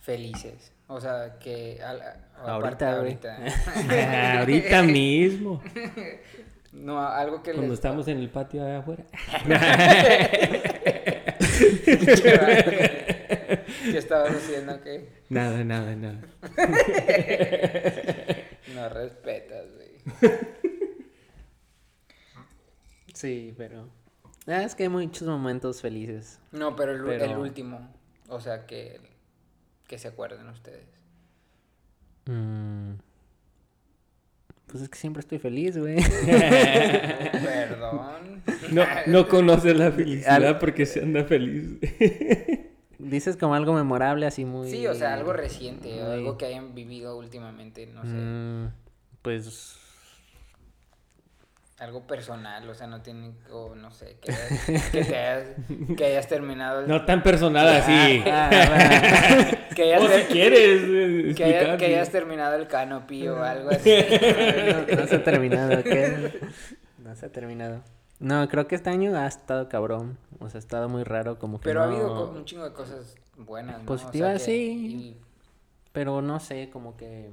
felices? 0.00 0.72
O 0.88 1.00
sea, 1.00 1.38
que... 1.38 1.80
al- 1.82 2.02
aparte 2.44 2.84
Ahorita, 2.84 2.98
güey. 2.98 3.18
ahorita. 3.22 4.38
Ahorita 4.40 4.82
mismo, 4.82 5.62
No, 6.72 7.06
algo 7.06 7.42
que 7.42 7.52
cuando 7.52 7.68
les... 7.70 7.78
estamos 7.78 8.08
en 8.08 8.18
el 8.18 8.30
patio 8.30 8.64
allá 8.64 8.78
afuera. 8.78 9.04
¿Qué 13.84 13.98
estabas 13.98 14.32
haciendo? 14.34 14.80
¿Qué? 14.82 15.08
Nada, 15.28 15.64
nada, 15.64 15.94
nada. 15.96 16.20
No 18.74 18.88
respetas, 18.88 19.66
güey. 19.74 19.90
Sí, 23.12 23.52
pero... 23.58 23.90
ah, 24.46 24.62
es 24.62 24.74
que 24.74 24.84
hay 24.84 24.88
muchos 24.88 25.28
momentos 25.28 25.82
felices. 25.82 26.40
No, 26.52 26.74
pero 26.74 26.92
el, 26.92 27.00
el 27.00 27.04
Pero- 27.20 27.40
último. 27.40 27.92
O 28.28 28.40
sea, 28.40 28.64
que, 28.66 28.98
que 29.86 29.98
se 29.98 30.08
acuerden 30.08 30.48
ustedes. 30.48 30.86
Mm. 32.24 32.94
Pues 34.72 34.84
es 34.84 34.88
que 34.88 34.98
siempre 34.98 35.20
estoy 35.20 35.38
feliz, 35.38 35.76
güey. 35.76 35.96
Perdón. 37.36 38.42
No, 38.72 38.84
no 39.06 39.28
conoces 39.28 39.76
la 39.76 39.92
felicidad 39.92 40.44
Al- 40.44 40.58
porque 40.58 40.86
se 40.86 41.02
anda 41.02 41.24
feliz. 41.24 41.78
Dices 42.98 43.36
como 43.36 43.54
algo 43.54 43.74
memorable, 43.74 44.24
así 44.24 44.46
muy... 44.46 44.70
Sí, 44.70 44.86
o 44.86 44.94
sea, 44.94 45.12
algo 45.14 45.32
reciente, 45.34 46.02
o 46.02 46.10
algo 46.10 46.38
que 46.38 46.46
hayan 46.46 46.74
vivido 46.74 47.18
últimamente, 47.18 47.86
no 47.86 48.02
sé. 48.02 48.08
Mm, 48.08 48.72
pues... 49.20 49.76
Algo 51.82 52.06
personal, 52.06 52.68
o 52.70 52.74
sea, 52.76 52.86
no 52.86 53.02
tiene, 53.02 53.32
o 53.50 53.74
no 53.74 53.90
sé, 53.90 54.16
que, 54.20 54.30
hayas- 54.30 54.66
que 54.92 55.04
te 55.04 55.16
hayas, 55.16 55.48
que 55.96 56.04
hayas 56.04 56.28
terminado 56.28 56.80
el... 56.82 56.86
No 56.86 57.04
tan 57.04 57.24
personal 57.24 57.66
así. 57.66 58.22
Ah, 58.24 58.48
bueno. 58.68 59.58
que, 59.74 59.82
hayas 59.82 60.02
O 60.02 60.08
si 60.08 60.22
quieres 60.32 60.80
eh, 60.84 61.34
que, 61.36 61.42
haya- 61.44 61.54
explicar, 61.56 61.78
que 61.78 61.86
sí. 61.86 61.92
hayas 61.94 62.10
terminado 62.10 62.54
el 62.54 62.68
canopy 62.68 63.26
o 63.26 63.42
algo 63.42 63.70
así. 63.70 63.90
no, 63.90 64.96
no 64.96 65.06
se 65.08 65.16
ha 65.16 65.24
terminado, 65.24 65.82
¿qué? 65.82 66.40
No 66.98 67.16
se 67.16 67.26
ha 67.26 67.32
terminado. 67.32 67.82
No, 68.20 68.48
creo 68.48 68.68
que 68.68 68.76
este 68.76 68.90
año 68.90 69.16
ha 69.18 69.26
estado 69.26 69.68
cabrón. 69.68 70.16
O 70.38 70.48
sea, 70.48 70.58
ha 70.58 70.60
estado 70.60 70.88
muy 70.88 71.02
raro, 71.02 71.40
como 71.40 71.58
que 71.58 71.64
Pero 71.64 71.80
ha 71.82 71.84
habido 71.86 72.30
un 72.30 72.44
chingo 72.44 72.62
de 72.62 72.72
cosas 72.74 73.16
buenas, 73.36 73.82
¿no? 73.82 73.92
O 73.92 73.98
sea, 73.98 74.06
Positivas, 74.06 74.34
que- 74.38 74.44
sí. 74.44 75.16
Pero 75.92 76.22
no 76.22 76.38
sé, 76.38 76.70
como 76.72 76.96
que... 76.96 77.30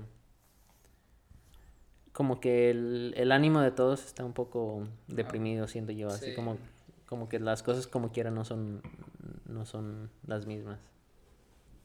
Como 2.19 2.41
que 2.41 2.69
el, 2.69 3.13
el 3.15 3.31
ánimo 3.31 3.61
de 3.61 3.71
todos 3.71 4.05
está 4.05 4.25
un 4.25 4.33
poco 4.33 4.83
deprimido, 5.07 5.69
siento 5.69 5.93
yo. 5.93 6.09
Así 6.09 6.31
Sí. 6.31 6.35
como, 6.35 6.57
como 7.05 7.29
que 7.29 7.39
las 7.39 7.63
cosas 7.63 7.87
como 7.87 8.11
quiera 8.11 8.29
no 8.29 8.43
son, 8.43 8.81
no 9.45 9.65
son 9.65 10.09
las 10.27 10.45
mismas. 10.45 10.79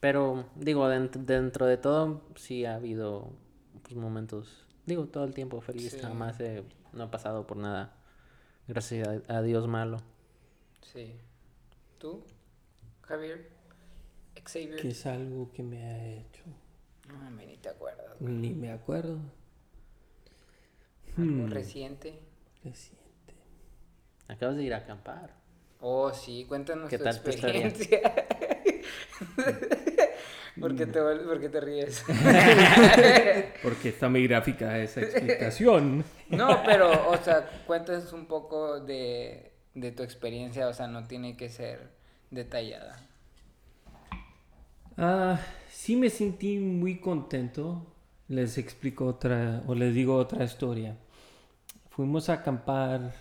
Pero, 0.01 0.47
digo, 0.57 0.89
dent- 0.89 1.25
dentro 1.25 1.67
de 1.67 1.77
todo, 1.77 2.21
sí 2.35 2.65
ha 2.65 2.75
habido 2.75 3.31
pues, 3.85 3.95
momentos, 3.95 4.67
digo, 4.87 5.07
todo 5.07 5.23
el 5.23 5.35
tiempo 5.35 5.61
feliz. 5.61 5.93
Sí. 5.93 6.01
Jamás 6.01 6.41
he- 6.41 6.65
no 6.93 7.05
he 7.05 7.09
pasado 7.09 7.47
por 7.47 7.57
nada, 7.57 7.95
gracias 8.67 9.07
a, 9.29 9.37
a 9.37 9.41
Dios 9.43 9.69
malo. 9.69 9.99
Sí. 10.83 11.15
¿Tú, 11.99 12.25
Javier? 13.03 13.51
Xavier. 14.45 14.81
Que 14.81 14.89
es 14.89 15.07
algo 15.07 15.53
que 15.53 15.63
me 15.63 15.85
ha 15.85 16.07
hecho. 16.09 16.43
No, 17.09 17.31
me 17.31 17.47
ni 17.47 17.57
te 17.57 17.69
acuerdas. 17.69 18.21
Ni 18.21 18.53
me 18.53 18.73
acuerdo. 18.73 19.19
Algo 21.17 21.47
Hmm, 21.47 21.49
reciente. 21.49 22.21
reciente. 22.65 23.35
Acabas 24.29 24.57
de 24.57 24.65
ir 24.65 24.75
a 24.75 24.79
acampar. 24.79 25.31
Oh, 25.81 26.13
sí, 26.13 26.47
cuéntanos 26.49 26.91
¿Qué 26.91 26.97
tu 26.97 27.05
tal 27.05 27.23
tu 27.23 27.31
historia? 27.31 27.71
experiencia. 27.71 28.01
¿Por 30.59 30.75
qué 30.75 30.87
te, 30.87 31.01
vuel- 31.01 31.25
por 31.25 31.41
qué 31.41 31.49
te 31.49 31.61
ríes? 31.61 32.05
Porque 33.63 33.89
está 33.91 34.09
muy 34.09 34.27
gráfica 34.27 34.79
esa 34.79 35.01
explicación. 35.01 36.05
No, 36.29 36.63
pero, 36.65 37.09
o 37.11 37.17
sea, 37.19 37.65
cuéntanos 37.67 38.13
un 38.13 38.27
poco 38.27 38.81
de, 38.81 39.53
de 39.75 39.93
tu 39.93 40.03
experiencia, 40.03 40.69
o 40.69 40.75
sea, 40.75 40.87
no 40.87 41.07
tiene 41.07 41.37
que 41.37 41.49
ser 41.49 41.91
detallada. 42.31 43.09
Ah, 44.97 45.41
sí 45.69 45.97
me 45.97 46.11
sentí 46.11 46.59
muy 46.59 46.99
contento. 46.99 47.87
Les 48.29 48.59
explico 48.59 49.07
otra, 49.07 49.63
o 49.67 49.75
les 49.75 49.95
digo 49.95 50.17
otra 50.17 50.45
historia. 50.45 50.97
Fuimos 51.95 52.29
a 52.29 52.35
acampar 52.35 53.15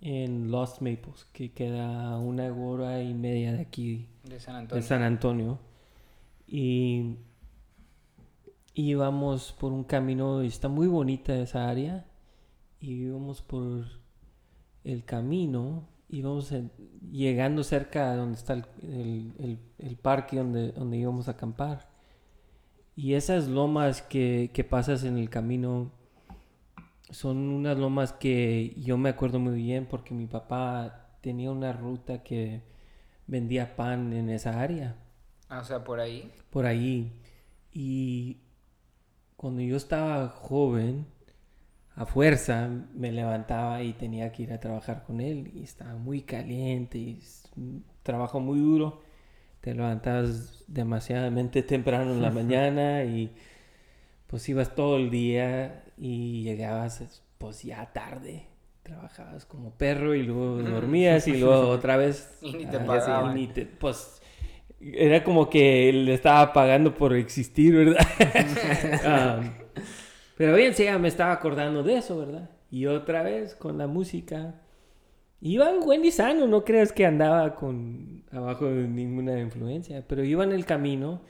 en 0.00 0.50
Lost 0.50 0.80
Maples, 0.80 1.26
que 1.32 1.52
queda 1.52 2.18
una 2.18 2.50
hora 2.52 3.02
y 3.02 3.12
media 3.14 3.52
de 3.52 3.60
aquí, 3.60 4.08
De 4.24 4.40
San 4.40 4.54
de 4.54 4.60
Antonio. 4.60 4.82
San 4.82 5.02
Antonio. 5.02 5.58
Y 6.46 7.16
íbamos 8.74 9.52
por 9.52 9.72
un 9.72 9.84
camino, 9.84 10.40
está 10.42 10.68
muy 10.68 10.86
bonita 10.86 11.34
esa 11.36 11.68
área. 11.68 12.06
Y 12.80 12.92
íbamos 13.06 13.40
por 13.42 13.84
el 14.84 15.04
camino, 15.04 15.86
íbamos 16.08 16.52
en- 16.52 16.70
llegando 17.10 17.62
cerca 17.64 18.10
a 18.12 18.16
donde 18.16 18.36
está 18.38 18.54
el, 18.54 18.64
el- 18.82 19.32
el- 19.38 19.58
el 19.78 19.96
parque 19.96 20.36
donde, 20.38 20.72
donde 20.72 20.96
íbamos 20.98 21.28
a 21.28 21.32
acampar. 21.32 21.88
Y 22.96 23.14
esas 23.14 23.48
lomas 23.48 24.02
que, 24.02 24.50
que 24.52 24.64
pasas 24.64 25.04
en 25.04 25.18
el 25.18 25.28
camino 25.30 25.90
son 27.14 27.38
unas 27.50 27.78
lomas 27.78 28.12
que 28.12 28.74
yo 28.78 28.98
me 28.98 29.10
acuerdo 29.10 29.38
muy 29.40 29.56
bien 29.56 29.86
porque 29.86 30.14
mi 30.14 30.26
papá 30.26 31.18
tenía 31.22 31.50
una 31.52 31.72
ruta 31.72 32.22
que 32.22 32.62
vendía 33.28 33.76
pan 33.76 34.12
en 34.14 34.30
esa 34.30 34.60
área 34.62 34.96
Ah, 35.48 35.60
o 35.60 35.64
sea, 35.64 35.82
por 35.84 36.00
ahí. 36.00 36.30
por 36.50 36.66
ahí. 36.66 37.12
Y 37.72 38.38
cuando 39.36 39.62
yo 39.62 39.76
estaba 39.76 40.28
joven, 40.28 41.06
a 41.96 42.06
fuerza 42.06 42.68
me 42.94 43.12
levantaba 43.12 43.82
y 43.82 43.94
tenía 43.94 44.32
que 44.32 44.44
ir 44.44 44.52
a 44.52 44.60
trabajar 44.60 45.04
con 45.04 45.20
él. 45.20 45.50
Y 45.54 45.64
estaba 45.64 45.96
muy 45.96 46.22
caliente 46.22 46.98
y 46.98 47.20
trabajo 48.02 48.40
muy 48.40 48.58
duro. 48.60 49.02
Te 49.60 49.74
levantabas 49.74 50.64
demasiadamente 50.68 51.62
temprano 51.62 52.12
en 52.12 52.22
la 52.22 52.30
mañana 52.32 53.04
y 53.04 53.32
pues 54.34 54.48
ibas 54.48 54.74
todo 54.74 54.96
el 54.96 55.10
día 55.10 55.84
y 55.96 56.42
llegabas 56.42 57.22
pues 57.38 57.62
ya 57.62 57.92
tarde. 57.92 58.48
Trabajabas 58.82 59.46
como 59.46 59.70
perro 59.70 60.16
y 60.16 60.24
luego 60.24 60.60
dormías 60.60 61.28
y 61.28 61.36
luego 61.36 61.68
otra 61.68 61.96
vez. 61.96 62.36
Y 62.42 62.52
ni 62.52 62.66
te 62.66 62.78
y 62.78 62.80
pagaban. 62.80 63.52
te- 63.54 63.66
pues 63.66 64.20
era 64.80 65.22
como 65.22 65.48
que 65.48 65.92
le 65.92 66.14
estaba 66.14 66.52
pagando 66.52 66.92
por 66.96 67.14
existir, 67.14 67.76
¿verdad? 67.76 68.04
Ah, 69.04 69.40
pero 70.36 70.56
bien, 70.56 70.74
sí, 70.74 70.82
ya 70.82 70.98
me 70.98 71.06
estaba 71.06 71.30
acordando 71.30 71.84
de 71.84 71.98
eso, 71.98 72.18
¿verdad? 72.18 72.50
Y 72.72 72.86
otra 72.86 73.22
vez 73.22 73.54
con 73.54 73.78
la 73.78 73.86
música. 73.86 74.56
Iba 75.42 75.70
en 75.70 75.78
buen 75.78 76.10
sano, 76.10 76.48
no 76.48 76.64
creas 76.64 76.92
que 76.92 77.06
andaba 77.06 77.54
con 77.54 78.24
abajo 78.32 78.64
de 78.66 78.88
ninguna 78.88 79.38
influencia, 79.38 80.02
pero 80.08 80.24
iba 80.24 80.42
en 80.42 80.50
el 80.50 80.66
camino 80.66 81.20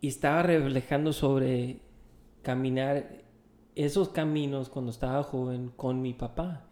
y 0.00 0.08
estaba 0.08 0.42
reflejando 0.42 1.12
sobre 1.12 1.80
caminar 2.42 3.24
esos 3.74 4.08
caminos 4.10 4.68
cuando 4.68 4.90
estaba 4.90 5.22
joven 5.22 5.70
con 5.76 6.00
mi 6.02 6.14
papá. 6.14 6.64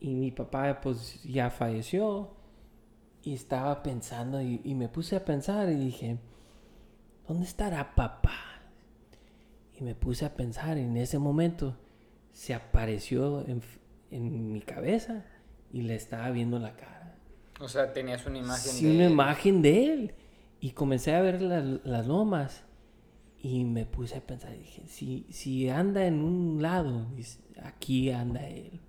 Y 0.00 0.14
mi 0.14 0.30
papá 0.30 0.80
pues 0.80 1.22
ya 1.24 1.50
falleció 1.50 2.36
y 3.22 3.34
estaba 3.34 3.82
pensando 3.82 4.40
y, 4.40 4.60
y 4.64 4.74
me 4.74 4.88
puse 4.88 5.16
a 5.16 5.24
pensar 5.24 5.68
y 5.70 5.74
dije, 5.74 6.18
¿dónde 7.26 7.44
estará 7.46 7.94
papá? 7.94 8.34
Y 9.78 9.82
me 9.84 9.94
puse 9.94 10.24
a 10.24 10.34
pensar, 10.34 10.78
en 10.78 10.96
ese 10.96 11.18
momento 11.18 11.76
se 12.32 12.54
apareció 12.54 13.46
en, 13.46 13.62
en 14.10 14.52
mi 14.52 14.60
cabeza 14.60 15.24
y 15.72 15.82
le 15.82 15.94
estaba 15.96 16.30
viendo 16.30 16.58
la 16.58 16.76
cara. 16.76 17.16
O 17.60 17.68
sea, 17.68 17.92
tenías 17.92 18.24
una 18.26 18.38
imagen 18.38 18.72
Sí, 18.72 18.86
de 18.86 18.94
una 18.94 19.06
él. 19.06 19.10
imagen 19.12 19.62
de 19.62 19.92
él. 19.92 20.14
Y 20.60 20.70
comencé 20.70 21.14
a 21.14 21.20
ver 21.20 21.40
las, 21.40 21.64
las 21.84 22.06
lomas 22.06 22.64
y 23.40 23.64
me 23.64 23.86
puse 23.86 24.16
a 24.16 24.26
pensar, 24.26 24.56
dije, 24.58 24.82
si, 24.86 25.26
si 25.30 25.68
anda 25.68 26.06
en 26.06 26.20
un 26.22 26.60
lado, 26.60 27.06
aquí 27.62 28.10
anda 28.10 28.46
él. 28.48 28.80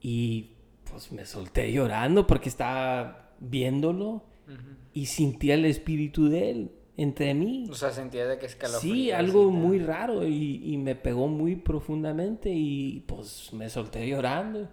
Y 0.00 0.50
pues 0.90 1.12
me 1.12 1.24
solté 1.24 1.72
llorando 1.72 2.26
porque 2.26 2.48
estaba 2.48 3.32
viéndolo 3.40 4.24
Ujú. 4.46 4.76
y 4.92 5.06
sentía 5.06 5.54
el 5.54 5.64
espíritu 5.64 6.28
de 6.28 6.50
él 6.50 6.72
entre 6.96 7.34
mí. 7.34 7.66
O 7.70 7.74
sea, 7.74 7.90
sentías 7.90 8.28
de 8.28 8.38
que 8.38 8.46
escalofríos. 8.46 8.82
Sí, 8.96 9.10
algo 9.10 9.50
muy 9.50 9.78
raro 9.78 10.26
y, 10.26 10.60
y 10.64 10.76
me 10.76 10.94
pegó 10.94 11.28
muy 11.28 11.56
profundamente 11.56 12.50
y 12.52 13.04
pues 13.06 13.52
me 13.52 13.68
solté 13.70 14.06
llorando 14.08 14.68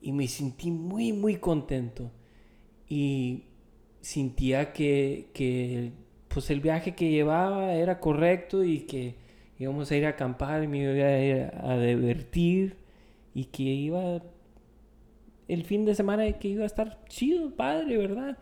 y 0.00 0.12
me 0.12 0.26
sentí 0.26 0.70
muy, 0.70 1.12
muy 1.12 1.36
contento. 1.36 2.10
Y 2.88 3.44
sentía 4.00 4.72
que, 4.72 5.30
que 5.34 5.92
pues 6.28 6.50
el 6.50 6.60
viaje 6.60 6.94
que 6.94 7.10
llevaba 7.10 7.74
era 7.74 8.00
correcto 8.00 8.64
y 8.64 8.80
que 8.80 9.16
íbamos 9.58 9.90
a 9.90 9.96
ir 9.96 10.06
a 10.06 10.10
acampar 10.10 10.62
y 10.62 10.68
me 10.68 10.78
iba 10.78 11.06
a 11.06 11.20
ir 11.20 11.50
a 11.62 11.78
divertir 11.78 12.76
y 13.34 13.46
que 13.46 13.62
iba 13.62 14.22
el 15.48 15.64
fin 15.64 15.84
de 15.84 15.94
semana 15.94 16.30
que 16.32 16.48
iba 16.48 16.62
a 16.64 16.66
estar 16.66 17.04
chido, 17.08 17.50
padre, 17.50 17.96
¿verdad? 17.96 18.36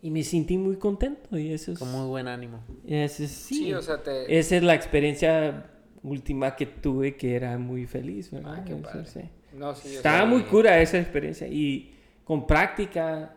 Y 0.00 0.10
me 0.10 0.22
sentí 0.22 0.56
muy 0.58 0.76
contento 0.76 1.38
y 1.38 1.52
eso 1.52 1.72
es... 1.72 1.78
Con 1.78 1.90
muy 1.92 2.06
buen 2.06 2.26
ánimo. 2.28 2.60
Ese 2.86 3.28
sí. 3.28 3.54
Sí, 3.54 3.74
o 3.74 3.82
sea, 3.82 4.02
te... 4.02 4.36
Esa 4.38 4.56
es 4.56 4.62
la 4.62 4.74
experiencia 4.74 5.66
última 6.02 6.56
que 6.56 6.66
tuve 6.66 7.16
que 7.16 7.36
era 7.36 7.56
muy 7.58 7.86
feliz. 7.86 8.30
¿verdad? 8.30 8.56
Ah, 8.58 8.64
qué 8.64 8.72
Eso 8.72 8.82
padre. 8.82 9.06
sí. 9.06 9.20
No, 9.56 9.74
sí, 9.74 9.94
Estaba 9.96 10.24
muy 10.24 10.42
cura 10.42 10.80
esa 10.80 10.98
experiencia 10.98 11.46
y 11.46 11.92
con 12.24 12.46
práctica 12.46 13.36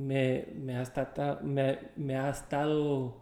me, 0.00 0.46
me, 0.54 0.76
ha 0.76 0.82
estado, 0.82 1.40
me, 1.42 1.78
me 1.96 2.16
ha 2.16 2.30
estado 2.30 3.16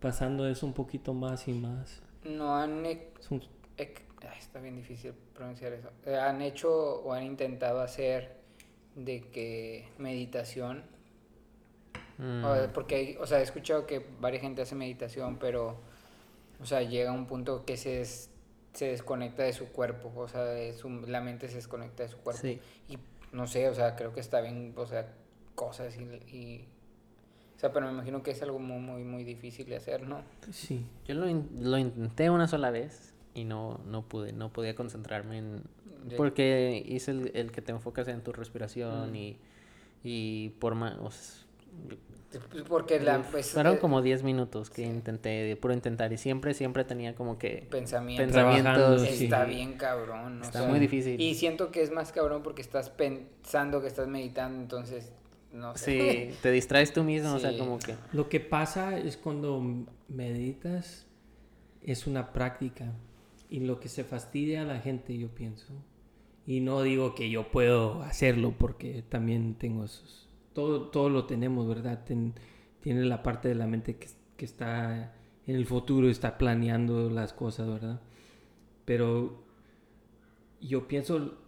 pasando 0.00 0.48
eso 0.48 0.66
un 0.66 0.72
poquito 0.72 1.14
más 1.14 1.46
y 1.48 1.52
más. 1.52 2.02
No 2.24 2.56
han... 2.56 2.84
Es 2.86 3.30
un- 3.30 3.42
ec- 3.76 4.02
ay, 4.22 4.38
está 4.38 4.60
bien 4.60 4.76
difícil 4.76 5.12
pronunciar 5.34 5.72
eso. 5.72 5.90
Eh, 6.04 6.16
Han 6.16 6.42
hecho 6.42 7.02
o 7.02 7.12
han 7.12 7.24
intentado 7.24 7.80
hacer 7.80 8.36
de 8.96 9.20
que 9.30 9.88
meditación... 9.98 10.82
Mm, 12.18 12.44
o- 12.44 12.72
porque, 12.74 12.94
hay- 12.96 13.16
o 13.20 13.26
sea, 13.26 13.38
he 13.38 13.42
escuchado 13.42 13.86
que 13.86 14.04
varias 14.20 14.42
gente 14.42 14.62
hace 14.62 14.74
meditación, 14.74 15.38
pero... 15.38 15.76
O 16.60 16.66
sea, 16.66 16.82
llega 16.82 17.10
a 17.10 17.12
un 17.12 17.26
punto 17.26 17.64
que 17.64 17.76
se, 17.76 17.90
des- 17.98 18.30
se 18.72 18.86
desconecta 18.88 19.44
de 19.44 19.52
su 19.52 19.68
cuerpo. 19.68 20.12
O 20.16 20.26
sea, 20.26 20.42
de 20.44 20.72
su- 20.72 20.90
la 21.06 21.20
mente 21.20 21.48
se 21.48 21.54
desconecta 21.56 22.02
de 22.02 22.08
su 22.08 22.18
cuerpo. 22.18 22.40
Sí. 22.42 22.60
Y 22.88 22.98
no 23.30 23.46
sé, 23.46 23.68
o 23.68 23.74
sea, 23.74 23.94
creo 23.94 24.12
que 24.12 24.18
está 24.20 24.40
bien, 24.40 24.74
o 24.76 24.86
sea, 24.86 25.06
cosas 25.58 25.96
y, 25.98 26.02
y- 26.34 26.64
o 27.56 27.60
sea, 27.60 27.72
pero 27.72 27.86
me 27.86 27.92
imagino 27.92 28.22
que 28.22 28.30
es 28.30 28.40
algo 28.42 28.60
muy, 28.60 28.78
muy, 28.78 29.02
muy 29.02 29.24
difícil 29.24 29.66
de 29.66 29.74
hacer, 29.76 30.06
¿no? 30.06 30.22
sí. 30.52 30.86
Yo 31.04 31.14
lo, 31.16 31.28
in- 31.28 31.48
lo 31.60 31.76
intenté 31.76 32.30
una 32.30 32.46
sola 32.46 32.70
vez 32.70 33.12
y 33.34 33.44
no, 33.44 33.80
no 33.84 34.02
pude, 34.02 34.32
no 34.32 34.50
podía 34.52 34.74
concentrarme 34.76 35.38
en... 35.38 35.62
Porque 36.16 36.80
hice 36.86 37.10
el, 37.10 37.32
el 37.34 37.50
que 37.50 37.60
te 37.60 37.72
enfocas 37.72 38.06
en 38.06 38.22
tu 38.22 38.32
respiración 38.32 39.10
Mm. 39.10 39.16
y, 39.16 39.36
y 40.04 40.48
por 40.60 40.76
más... 40.76 41.44
Porque 42.68 43.00
la, 43.00 43.22
pues, 43.22 43.50
Fueron 43.50 43.76
eh, 43.76 43.78
como 43.78 44.02
10 44.02 44.22
minutos 44.22 44.70
que 44.70 44.82
sí. 44.82 44.88
intenté, 44.88 45.56
puro 45.56 45.72
intentar, 45.74 46.12
y 46.12 46.18
siempre, 46.18 46.54
siempre 46.54 46.84
tenía 46.84 47.14
como 47.14 47.38
que 47.38 47.66
pensamiento. 47.70 48.22
Pensamientos. 48.22 49.02
sí. 49.02 49.24
Está 49.24 49.44
bien 49.44 49.74
cabrón, 49.74 50.40
o 50.42 50.44
Está 50.44 50.60
sea, 50.60 50.68
muy 50.68 50.78
difícil. 50.78 51.20
Y 51.20 51.34
siento 51.34 51.70
que 51.72 51.82
es 51.82 51.90
más 51.90 52.12
cabrón 52.12 52.42
porque 52.42 52.62
estás 52.62 52.90
pensando 52.90 53.80
que 53.80 53.86
estás 53.88 54.06
meditando, 54.08 54.60
entonces, 54.60 55.10
no 55.52 55.76
sé. 55.76 56.30
Sí, 56.32 56.38
te 56.42 56.50
distraes 56.50 56.92
tú 56.92 57.04
mismo, 57.04 57.34
o 57.34 57.38
sea, 57.38 57.52
Sí. 57.52 57.58
como 57.58 57.78
que... 57.78 57.94
Lo 58.12 58.28
que 58.28 58.40
pasa 58.40 58.98
es 58.98 59.16
cuando 59.16 59.62
meditas 60.08 61.06
es 61.82 62.06
una 62.06 62.32
práctica 62.32 62.92
y 63.50 63.60
lo 63.60 63.80
que 63.80 63.88
se 63.88 64.04
fastidia 64.04 64.62
a 64.62 64.64
la 64.64 64.78
gente 64.80 65.16
yo 65.16 65.28
pienso 65.28 65.72
y 66.46 66.60
no 66.60 66.82
digo 66.82 67.14
que 67.14 67.30
yo 67.30 67.50
puedo 67.50 68.02
hacerlo 68.02 68.54
porque 68.58 69.02
también 69.08 69.54
tengo 69.54 69.84
esos 69.84 70.28
todo 70.52 70.88
todo 70.88 71.08
lo 71.08 71.24
tenemos 71.26 71.66
verdad 71.68 72.04
Ten- 72.04 72.34
tiene 72.80 73.04
la 73.04 73.22
parte 73.22 73.48
de 73.48 73.54
la 73.54 73.66
mente 73.66 73.96
que, 73.96 74.08
que 74.36 74.44
está 74.44 75.14
en 75.46 75.54
el 75.56 75.64
futuro 75.66 76.10
está 76.10 76.36
planeando 76.36 77.08
las 77.10 77.32
cosas 77.32 77.68
verdad 77.68 78.00
pero 78.84 79.44
yo 80.60 80.88
pienso 80.88 81.38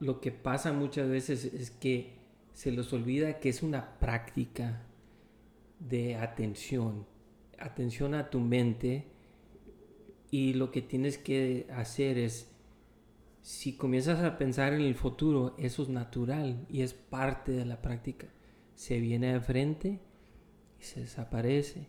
lo 0.00 0.20
que 0.20 0.32
pasa 0.32 0.72
muchas 0.72 1.08
veces 1.08 1.44
es 1.46 1.70
que 1.70 2.17
se 2.58 2.72
les 2.72 2.92
olvida 2.92 3.38
que 3.38 3.50
es 3.50 3.62
una 3.62 4.00
práctica 4.00 4.82
de 5.78 6.16
atención, 6.16 7.06
atención 7.56 8.16
a 8.16 8.30
tu 8.30 8.40
mente 8.40 9.04
y 10.32 10.54
lo 10.54 10.72
que 10.72 10.82
tienes 10.82 11.18
que 11.18 11.68
hacer 11.72 12.18
es, 12.18 12.50
si 13.42 13.76
comienzas 13.76 14.24
a 14.24 14.38
pensar 14.38 14.72
en 14.72 14.80
el 14.80 14.96
futuro, 14.96 15.54
eso 15.56 15.84
es 15.84 15.88
natural 15.88 16.66
y 16.68 16.82
es 16.82 16.94
parte 16.94 17.52
de 17.52 17.64
la 17.64 17.80
práctica. 17.80 18.26
Se 18.74 18.98
viene 18.98 19.34
de 19.34 19.40
frente 19.40 20.00
y 20.80 20.82
se 20.82 21.02
desaparece 21.02 21.86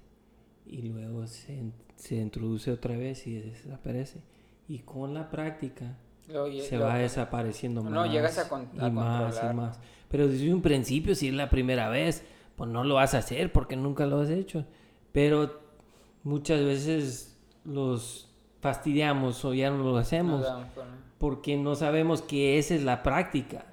y 0.68 0.84
luego 0.84 1.26
se, 1.26 1.64
se 1.96 2.18
introduce 2.18 2.70
otra 2.70 2.96
vez 2.96 3.26
y 3.26 3.40
desaparece. 3.40 4.22
Y 4.68 4.78
con 4.78 5.16
la 5.16 5.32
práctica 5.32 5.98
Se 6.30 6.78
luego- 6.78 6.86
va 6.86 6.98
desapareciendo 6.98 7.82
No, 7.84 7.89
más. 8.02 8.12
llegas 8.12 8.38
a 8.38 8.48
con- 8.48 8.68
a 8.80 8.88
y 8.88 8.92
más 8.92 9.42
y 9.44 9.56
más. 9.56 9.80
Pero 10.10 10.28
desde 10.28 10.54
un 10.54 10.62
principio, 10.62 11.15
si 11.15 11.28
es 11.30 11.34
la 11.34 11.50
primera 11.50 11.89
vez, 11.89 12.24
pues 12.56 12.70
no 12.70 12.84
lo 12.84 12.96
vas 12.96 13.13
a 13.15 13.20
hacer 13.20 13.52
porque 13.52 13.76
nunca 13.76 14.06
lo 14.06 14.22
has 14.22 14.30
hecho. 14.30 14.65
Pero 15.12 15.60
muchas 16.24 16.63
veces 16.63 17.39
los 17.63 18.30
fastidiamos 18.62 19.44
o 19.46 19.54
ya 19.54 19.70
no 19.72 19.84
lo 19.84 19.98
hacemos 19.98 20.46
porque 21.18 21.58
no 21.58 21.76
sabemos 21.76 22.22
que 22.22 22.58
esa 22.60 22.76
es 22.76 22.84
la 22.84 23.04
práctica. 23.04 23.65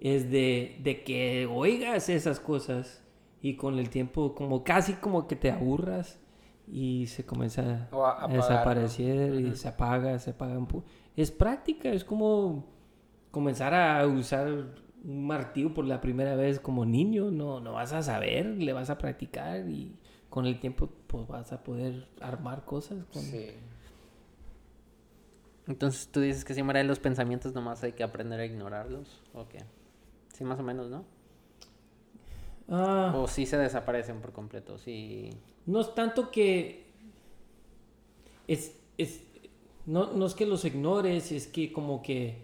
Es 0.00 0.30
de, 0.30 0.78
de 0.82 1.04
que 1.04 1.46
oigas 1.50 2.08
esas 2.08 2.40
cosas 2.40 3.02
y 3.40 3.54
con 3.56 3.78
el 3.78 3.88
tiempo 3.88 4.34
como 4.34 4.64
casi 4.64 4.94
como 4.94 5.26
que 5.28 5.36
te 5.36 5.50
aburras 5.50 6.18
y 6.66 7.06
se 7.06 7.24
comienza 7.24 7.62
a- 7.62 7.64
a, 7.64 8.10
apagar, 8.10 8.28
¿no? 8.30 8.36
desaparecer 8.36 9.34
y 9.40 9.46
Ujú. 9.46 9.56
se 9.56 9.68
apaga, 9.68 10.18
se 10.18 10.30
apaga 10.30 10.58
un 10.58 10.66
pu- 10.68 10.82
Es 11.16 11.30
práctica, 11.30 11.90
es 11.90 12.04
como 12.04 12.64
comenzar 13.30 13.74
a 13.74 14.06
usar 14.06 14.48
un 15.04 15.26
martillo 15.26 15.74
por 15.74 15.84
la 15.84 16.00
primera 16.00 16.36
vez 16.36 16.60
como 16.60 16.84
niño, 16.86 17.30
no, 17.30 17.60
no 17.60 17.72
vas 17.72 17.92
a 17.92 18.02
saber, 18.02 18.46
le 18.46 18.72
vas 18.72 18.88
a 18.90 18.98
practicar 18.98 19.68
y 19.68 19.96
con 20.30 20.46
el 20.46 20.60
tiempo 20.60 20.88
pues 21.06 21.26
vas 21.26 21.52
a 21.52 21.62
poder 21.62 22.08
armar 22.20 22.64
cosas. 22.64 23.04
con- 23.12 23.22
Sí. 23.22 23.50
Entonces 25.66 26.08
tú 26.08 26.20
dices 26.20 26.44
que 26.44 26.54
siempre 26.54 26.78
hay 26.80 26.86
los 26.86 26.98
pensamientos, 26.98 27.52
nomás 27.54 27.82
hay 27.84 27.92
que 27.92 28.02
aprender 28.02 28.40
a 28.40 28.44
ignorarlos, 28.44 29.22
¿o 29.32 29.48
qué? 29.48 29.58
Sí, 30.32 30.44
más 30.44 30.58
o 30.58 30.62
menos, 30.62 30.90
¿no? 30.90 31.04
Ah. 32.68 33.12
O 33.16 33.28
sí 33.28 33.46
se 33.46 33.58
desaparecen 33.58 34.20
por 34.20 34.32
completo, 34.32 34.78
sí... 34.78 35.30
No 35.66 35.80
es 35.80 35.94
tanto 35.94 36.32
que. 36.32 36.86
Es, 38.48 38.76
es, 38.98 39.22
no, 39.86 40.12
no 40.12 40.26
es 40.26 40.34
que 40.34 40.46
los 40.46 40.64
ignores, 40.64 41.32
es 41.32 41.46
que 41.46 41.72
como 41.72 42.02
que 42.02 42.38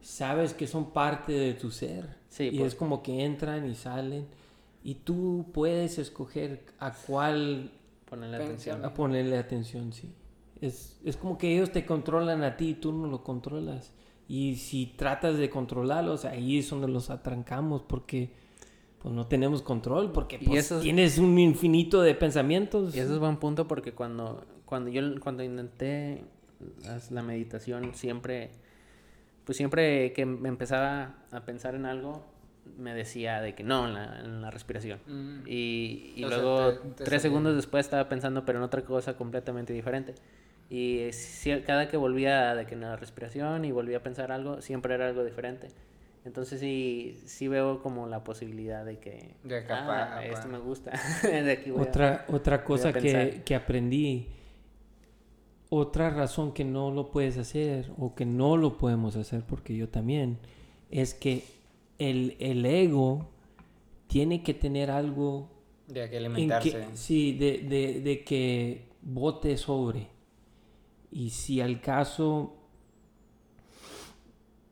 sabes 0.00 0.54
que 0.54 0.66
son 0.66 0.90
parte 0.92 1.32
de 1.32 1.54
tu 1.54 1.70
ser. 1.70 2.16
Sí, 2.28 2.44
y 2.52 2.58
pues. 2.58 2.72
es 2.72 2.74
como 2.78 3.02
que 3.02 3.24
entran 3.24 3.68
y 3.68 3.74
salen. 3.74 4.26
Y 4.82 4.94
tú 4.94 5.46
puedes 5.52 5.98
escoger 5.98 6.64
a 6.78 6.92
cuál 6.92 7.70
Ponerle 8.08 8.36
atención. 8.36 8.84
a 8.84 8.94
ponerle 8.94 9.36
atención, 9.38 9.92
sí. 9.92 10.10
Es, 10.60 10.98
es 11.04 11.16
como 11.16 11.38
que 11.38 11.54
ellos 11.54 11.70
te 11.72 11.86
controlan 11.86 12.42
a 12.42 12.56
ti 12.56 12.70
y 12.70 12.74
tú 12.74 12.92
no 12.92 13.06
lo 13.06 13.22
controlas. 13.22 13.92
Y 14.28 14.56
si 14.56 14.86
tratas 14.86 15.36
de 15.38 15.50
controlarlos, 15.50 16.24
ahí 16.24 16.58
es 16.58 16.70
donde 16.70 16.88
los 16.88 17.10
atrancamos 17.10 17.82
porque 17.82 18.32
pues 19.02 19.14
no 19.14 19.26
tenemos 19.26 19.62
control, 19.62 20.12
porque 20.12 20.36
Y 20.40 20.46
pues, 20.46 20.66
eso 20.66 20.76
es- 20.76 20.82
tienes 20.82 21.18
un 21.18 21.38
infinito 21.38 22.00
de 22.02 22.14
pensamientos. 22.14 22.94
Y 22.94 23.00
eso 23.00 23.14
es 23.14 23.18
buen 23.18 23.38
punto 23.38 23.66
porque 23.66 23.92
cuando, 23.92 24.44
cuando 24.66 24.90
yo 24.90 25.02
cuando 25.20 25.42
intenté 25.42 26.22
la 27.10 27.22
meditación 27.22 27.94
siempre, 27.94 28.50
pues 29.44 29.56
siempre 29.56 30.12
que 30.12 30.26
me 30.26 30.48
empezaba 30.48 31.14
a 31.32 31.40
pensar 31.44 31.74
en 31.74 31.86
algo, 31.86 32.24
me 32.78 32.94
decía 32.94 33.40
de 33.40 33.54
que 33.54 33.62
no, 33.64 33.86
en 33.88 33.94
la, 33.94 34.20
en 34.20 34.42
la 34.42 34.50
respiración. 34.50 35.00
Mm. 35.06 35.40
Y, 35.46 36.12
y 36.16 36.24
O 36.24 36.28
sea, 36.28 36.38
luego 36.38 36.72
te- 36.74 36.88
te 36.90 37.04
tres 37.04 37.22
segundos 37.22 37.56
después 37.56 37.84
estaba 37.86 38.08
pensando 38.08 38.44
pero 38.44 38.58
en 38.58 38.64
otra 38.64 38.82
cosa 38.82 39.16
completamente 39.16 39.72
diferente. 39.72 40.14
Y 40.68 41.08
si- 41.12 41.60
cada 41.62 41.88
que 41.88 41.96
volvía 41.96 42.54
de 42.54 42.66
que 42.66 42.74
en 42.74 42.82
la 42.82 42.96
respiración 42.96 43.64
y 43.64 43.72
volvía 43.72 43.98
a 43.98 44.02
pensar 44.02 44.30
algo, 44.30 44.60
siempre 44.62 44.94
era 44.94 45.08
algo 45.08 45.24
diferente. 45.24 45.68
Entonces 46.24 46.60
sí, 46.60 47.18
sí 47.24 47.48
veo 47.48 47.82
como 47.82 48.06
la 48.06 48.22
posibilidad 48.22 48.84
de 48.84 48.98
que... 48.98 49.34
De 49.42 49.64
que 49.64 49.72
ah, 49.72 50.20
esto 50.22 50.48
me 50.48 50.58
gusta. 50.58 50.92
de 51.22 51.50
aquí 51.50 51.70
voy 51.70 51.80
a- 51.80 51.88
Otra, 51.88 52.24
otra 52.28 52.62
cosa 52.62 52.92
que, 52.92 53.42
que 53.44 53.54
aprendí 53.54 54.28
otra 55.70 56.10
razón 56.10 56.52
que 56.52 56.64
no 56.64 56.90
lo 56.90 57.10
puedes 57.10 57.38
hacer 57.38 57.90
o 57.98 58.14
que 58.14 58.26
no 58.26 58.56
lo 58.58 58.76
podemos 58.76 59.16
hacer, 59.16 59.44
porque 59.46 59.76
yo 59.76 59.88
también, 59.88 60.38
es 60.90 61.14
que 61.14 61.44
el, 61.98 62.36
el 62.40 62.66
ego 62.66 63.28
tiene 64.08 64.42
que 64.42 64.52
tener 64.54 64.90
algo 64.90 65.48
De 65.86 66.10
que 66.10 66.16
en 66.18 66.24
alimentarse. 66.26 66.70
que, 66.72 66.96
sí, 66.96 67.32
de, 67.32 67.58
de- 67.58 68.00
de 68.00 68.24
que 68.24 68.88
vote 69.02 69.56
sobre. 69.56 70.08
Y 71.12 71.30
si 71.30 71.60
al 71.60 71.80
caso 71.80 72.54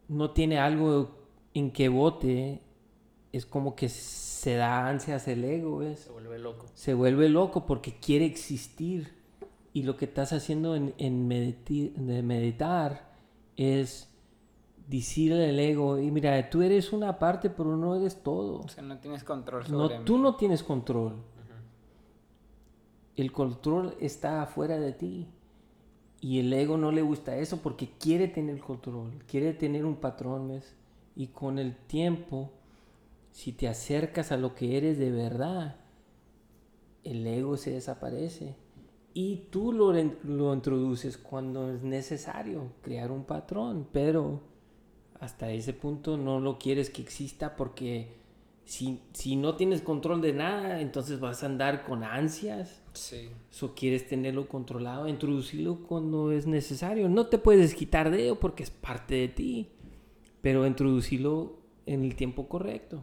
no 0.08 0.30
tiene 0.32 0.58
algo 0.58 1.10
en 1.54 1.70
que 1.70 1.88
vote, 1.88 2.60
es 3.32 3.44
como 3.46 3.74
que 3.76 3.88
se 3.88 4.54
da 4.54 4.88
ansias 4.88 5.28
el 5.28 5.44
ego, 5.44 5.78
¿ves? 5.78 6.00
Se 6.00 6.10
vuelve 6.10 6.38
loco. 6.38 6.66
Se 6.74 6.94
vuelve 6.94 7.28
loco 7.28 7.66
porque 7.66 7.94
quiere 8.00 8.24
existir. 8.24 9.17
Y 9.78 9.82
lo 9.84 9.96
que 9.96 10.06
estás 10.06 10.32
haciendo 10.32 10.74
en, 10.74 10.92
en 10.98 11.28
mediti- 11.28 11.92
de 11.92 12.20
meditar 12.22 13.12
es 13.56 14.08
decirle 14.88 15.50
al 15.50 15.58
ego, 15.60 15.98
y 16.00 16.10
mira, 16.10 16.50
tú 16.50 16.62
eres 16.62 16.92
una 16.92 17.18
parte, 17.20 17.48
pero 17.48 17.76
no 17.76 17.94
eres 17.94 18.20
todo. 18.22 18.60
O 18.62 18.68
sea, 18.68 18.82
no 18.82 18.98
tienes 18.98 19.22
control 19.22 19.62
No, 19.70 19.88
tú 20.04 20.18
no 20.18 20.34
tienes 20.34 20.64
control. 20.64 21.14
El 23.14 23.30
control 23.30 23.94
está 24.00 24.42
afuera 24.42 24.78
de 24.78 24.92
ti. 24.92 25.28
Y 26.20 26.40
el 26.40 26.52
ego 26.52 26.76
no 26.76 26.90
le 26.90 27.02
gusta 27.02 27.36
eso 27.36 27.58
porque 27.58 27.90
quiere 28.00 28.26
tener 28.26 28.58
control, 28.58 29.22
quiere 29.28 29.52
tener 29.52 29.84
un 29.84 29.94
patrón, 29.94 30.48
¿ves? 30.48 30.74
Y 31.14 31.28
con 31.28 31.60
el 31.60 31.76
tiempo, 31.76 32.50
si 33.30 33.52
te 33.52 33.68
acercas 33.68 34.32
a 34.32 34.36
lo 34.36 34.56
que 34.56 34.76
eres 34.76 34.98
de 34.98 35.12
verdad, 35.12 35.76
el 37.04 37.24
ego 37.24 37.56
se 37.56 37.70
desaparece. 37.70 38.56
Y 39.20 39.46
tú 39.50 39.72
lo, 39.72 39.92
lo 39.92 40.54
introduces 40.54 41.18
cuando 41.18 41.72
es 41.72 41.82
necesario 41.82 42.70
crear 42.82 43.10
un 43.10 43.24
patrón, 43.24 43.88
pero 43.90 44.40
hasta 45.18 45.50
ese 45.50 45.72
punto 45.72 46.16
no 46.16 46.38
lo 46.38 46.56
quieres 46.56 46.88
que 46.88 47.02
exista 47.02 47.56
porque 47.56 48.12
si, 48.64 49.00
si 49.14 49.34
no 49.34 49.56
tienes 49.56 49.82
control 49.82 50.20
de 50.20 50.34
nada, 50.34 50.80
entonces 50.80 51.18
vas 51.18 51.42
a 51.42 51.46
andar 51.46 51.82
con 51.82 52.04
ansias. 52.04 52.80
Sí. 52.92 53.30
O 53.60 53.74
quieres 53.74 54.06
tenerlo 54.06 54.46
controlado, 54.46 55.08
introducirlo 55.08 55.80
cuando 55.88 56.30
es 56.30 56.46
necesario. 56.46 57.08
No 57.08 57.26
te 57.26 57.38
puedes 57.38 57.74
quitar 57.74 58.12
de 58.12 58.22
ello 58.22 58.38
porque 58.38 58.62
es 58.62 58.70
parte 58.70 59.16
de 59.16 59.26
ti, 59.26 59.68
pero 60.42 60.64
introducirlo 60.64 61.58
en 61.86 62.04
el 62.04 62.14
tiempo 62.14 62.48
correcto 62.48 63.02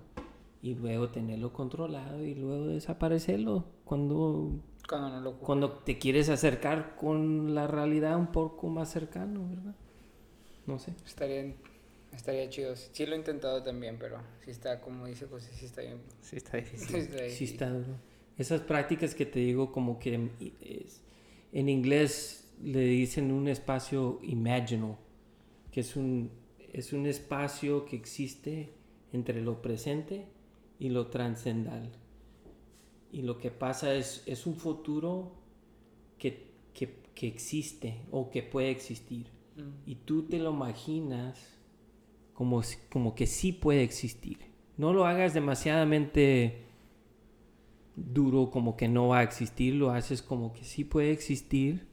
y 0.65 0.73
luego 0.73 1.09
tenerlo 1.09 1.53
controlado 1.53 2.23
y 2.23 2.33
luego 2.33 2.65
desaparecerlo 2.65 3.65
cuando, 3.83 4.63
Cuando 4.89 5.09
no 5.09 5.21
lo 5.21 5.33
cuando 5.37 5.71
te 5.71 5.99
quieres 5.99 6.27
acercar 6.29 6.95
con 6.95 7.53
la 7.53 7.67
realidad 7.67 8.17
un 8.17 8.31
poco 8.31 8.67
más 8.67 8.89
cercano, 8.91 9.47
¿verdad? 9.47 9.75
No 10.65 10.79
sé. 10.79 10.93
Estaría, 11.05 11.53
estaría 12.11 12.49
chido. 12.49 12.75
Sí 12.75 13.05
lo 13.05 13.13
he 13.13 13.17
intentado 13.19 13.61
también, 13.61 13.97
pero 13.99 14.17
sí 14.43 14.49
está, 14.49 14.81
como 14.81 15.05
dice 15.05 15.27
José, 15.27 15.51
sí 15.53 15.65
está 15.65 15.81
bien. 15.81 15.99
Sí, 16.21 16.37
está 16.37 16.57
difícil. 16.57 16.87
Sí 16.89 16.97
está 16.97 17.29
Sí 17.29 17.43
está 17.43 17.69
duro. 17.69 17.93
Esas 18.35 18.61
prácticas 18.61 19.13
que 19.13 19.27
te 19.27 19.37
digo 19.37 19.71
como 19.71 19.99
que 19.99 20.31
es- 20.61 21.03
en 21.51 21.69
inglés 21.69 22.51
le 22.63 22.79
dicen 22.81 23.31
un 23.31 23.47
espacio 23.47 24.19
imaginal, 24.23 24.97
que 25.71 25.81
es 25.81 25.95
un, 25.95 26.31
es 26.73 26.91
un 26.91 27.05
espacio 27.05 27.85
que 27.85 27.95
existe 27.95 28.73
entre 29.13 29.41
lo 29.43 29.61
presente 29.61 30.25
y 30.79 30.89
lo 30.89 31.07
trascendental. 31.07 31.91
Y 33.11 33.21
lo 33.21 33.37
que 33.37 33.51
pasa 33.51 33.93
es, 33.95 34.23
es 34.25 34.45
un 34.45 34.55
futuro 34.55 35.31
que, 36.17 36.51
que, 36.73 37.01
que 37.15 37.27
existe 37.27 38.01
o 38.11 38.29
que 38.29 38.43
puede 38.43 38.71
existir. 38.71 39.27
Mm. 39.55 39.89
Y 39.89 39.95
tú 39.95 40.23
te 40.23 40.39
lo 40.39 40.51
imaginas 40.51 41.57
como, 42.33 42.61
como 42.91 43.15
que 43.15 43.25
sí 43.25 43.53
puede 43.53 43.83
existir. 43.83 44.39
No 44.77 44.91
lo 44.91 45.05
hagas 45.05 45.33
demasiadamente 45.33 46.65
duro 47.95 48.51
como 48.51 48.75
que 48.75 48.89
no 48.89 49.07
va 49.09 49.19
a 49.19 49.23
existir, 49.23 49.73
lo 49.75 49.91
haces 49.91 50.21
como 50.21 50.51
que 50.51 50.65
sí 50.65 50.83
puede 50.83 51.11
existir 51.11 51.87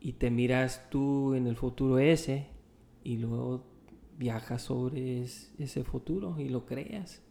y 0.00 0.14
te 0.14 0.30
miras 0.30 0.88
tú 0.90 1.34
en 1.34 1.46
el 1.46 1.56
futuro 1.56 1.98
ese 1.98 2.46
y 3.04 3.18
luego 3.18 3.64
viajas 4.18 4.62
sobre 4.62 5.22
es- 5.22 5.52
ese 5.58 5.84
futuro 5.84 6.40
y 6.40 6.48
lo 6.48 6.64
creas. 6.64 7.22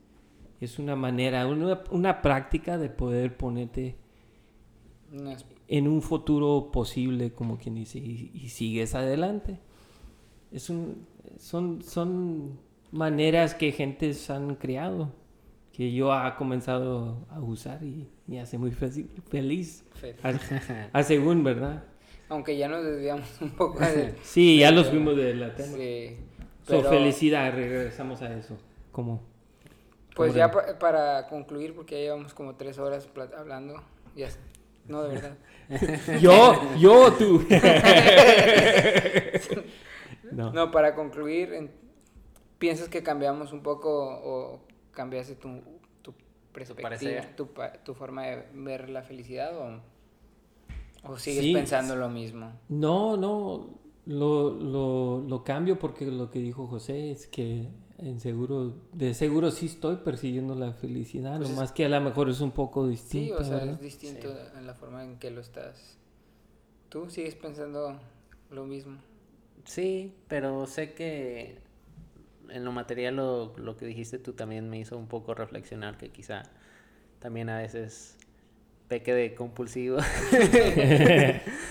Es 0.61 0.79
una 0.79 0.95
manera, 0.95 1.45
una, 1.47 1.83
una 1.91 2.21
práctica 2.21 2.77
de 2.77 2.89
poder 2.89 3.35
ponerte 3.37 3.95
en 5.67 5.87
un 5.87 6.01
futuro 6.01 6.69
posible, 6.71 7.31
como 7.33 7.57
quien 7.57 7.75
dice, 7.75 7.99
y, 7.99 8.31
y 8.33 8.49
sigues 8.49 8.95
adelante. 8.95 9.59
Es 10.51 10.69
un, 10.69 11.07
son, 11.37 11.81
son 11.83 12.59
maneras 12.91 13.53
que 13.55 13.71
gentes 13.71 14.29
han 14.29 14.55
creado, 14.55 15.11
que 15.73 15.91
yo 15.91 16.13
ha 16.13 16.35
comenzado 16.37 17.25
a 17.29 17.39
usar 17.41 17.83
y 17.83 18.07
me 18.27 18.39
hace 18.39 18.57
muy 18.57 18.71
fe- 18.71 19.07
feliz. 19.29 19.83
fe- 19.93 20.15
A, 20.23 20.89
a 20.99 21.03
según, 21.03 21.43
¿verdad? 21.43 21.83
Aunque 22.29 22.57
ya 22.57 22.67
nos 22.67 22.83
desviamos 22.83 23.27
un 23.41 23.51
poco 23.51 23.79
de... 23.81 24.15
Sí, 24.23 24.59
ya 24.59 24.69
de- 24.69 24.75
los 24.77 24.87
fuimos 24.89 25.15
de 25.17 25.35
la 25.35 25.53
tema. 25.53 25.77
Sí. 25.77 26.17
So, 26.63 26.77
Pero, 26.77 26.89
felicidad, 26.89 27.53
regresamos 27.53 28.21
a 28.23 28.33
eso. 28.35 28.57
Como 28.91 29.21
Pues 30.15 30.33
ya 30.33 30.49
pa- 30.51 30.77
para 30.79 31.27
concluir, 31.27 31.75
porque 31.75 31.95
ya 31.95 32.01
llevamos 32.01 32.33
como 32.33 32.55
tres 32.55 32.77
horas 32.79 33.07
hablando. 33.37 33.81
Ya, 34.15 34.29
no, 34.87 35.03
de 35.03 35.09
verdad. 35.15 35.37
Yo, 36.21 36.53
yo, 36.77 37.11
tú. 37.13 37.43
no. 40.31 40.51
No, 40.53 40.71
para 40.71 40.95
concluir, 40.95 41.53
en- 41.53 41.71
¿piensas 42.57 42.89
que 42.89 43.03
cambiamos 43.03 43.53
un 43.53 43.61
poco 43.61 43.89
o 43.91 44.61
cambiaste 44.91 45.35
tu, 45.35 45.61
tu 46.01 46.13
perspectiva, 46.53 47.21
tu, 47.35 47.47
pa- 47.47 47.73
tu 47.73 47.93
forma 47.93 48.23
de 48.27 48.43
ver 48.53 48.89
la 48.89 49.03
felicidad 49.03 49.55
o, 49.57 49.81
o 51.11 51.17
sigues 51.17 51.43
Sí. 51.43 51.53
pensando 51.53 51.95
lo 51.95 52.09
mismo? 52.09 52.51
No, 52.69 53.17
no, 53.17 53.69
lo, 54.05 54.49
lo, 54.51 55.21
lo 55.27 55.43
cambio 55.43 55.77
porque 55.79 56.05
lo 56.05 56.29
que 56.29 56.39
dijo 56.39 56.67
José 56.67 57.11
es 57.11 57.27
que 57.27 57.67
en 57.97 58.19
seguro, 58.19 58.73
de 58.93 59.13
seguro 59.13 59.51
sí 59.51 59.67
estoy 59.67 59.97
persiguiendo 59.97 60.55
la 60.55 60.73
felicidad, 60.73 61.37
Pues 61.37 61.49
es- 61.49 61.55
nomás 61.55 61.71
que 61.71 61.85
a 61.85 61.89
lo 61.89 62.01
mejor 62.01 62.29
es 62.29 62.41
un 62.41 62.51
poco 62.51 62.85
Sí, 62.85 62.91
distinto. 62.91 63.37
o 63.37 63.43
sea, 63.43 63.57
¿verdad? 63.57 63.73
es 63.75 63.81
distinto 63.81 64.35
en 64.57 64.67
la 64.67 64.73
forma 64.73 65.03
en 65.03 65.17
que 65.17 65.31
lo 65.31 65.41
estás. 65.41 65.97
¿Tú 66.89 67.09
sigues 67.09 67.35
pensando 67.35 67.97
lo 68.51 68.65
mismo? 68.65 68.97
Sí, 69.65 70.13
pero 70.27 70.67
sé 70.67 70.93
que 70.93 71.57
en 72.49 72.63
lo 72.65 72.71
material 72.71 73.15
lo, 73.15 73.53
lo 73.57 73.75
que 73.77 73.85
dijiste 73.85 74.19
tú 74.19 74.33
también 74.33 74.69
me 74.69 74.77
hizo 74.79 74.97
un 74.97 75.07
poco 75.07 75.33
reflexionar 75.33 75.97
que 75.97 76.09
quizá 76.09 76.43
también 77.19 77.49
a 77.49 77.57
veces 77.57 78.17
peque 78.87 79.13
de 79.13 79.33
compulsivo. 79.35 79.97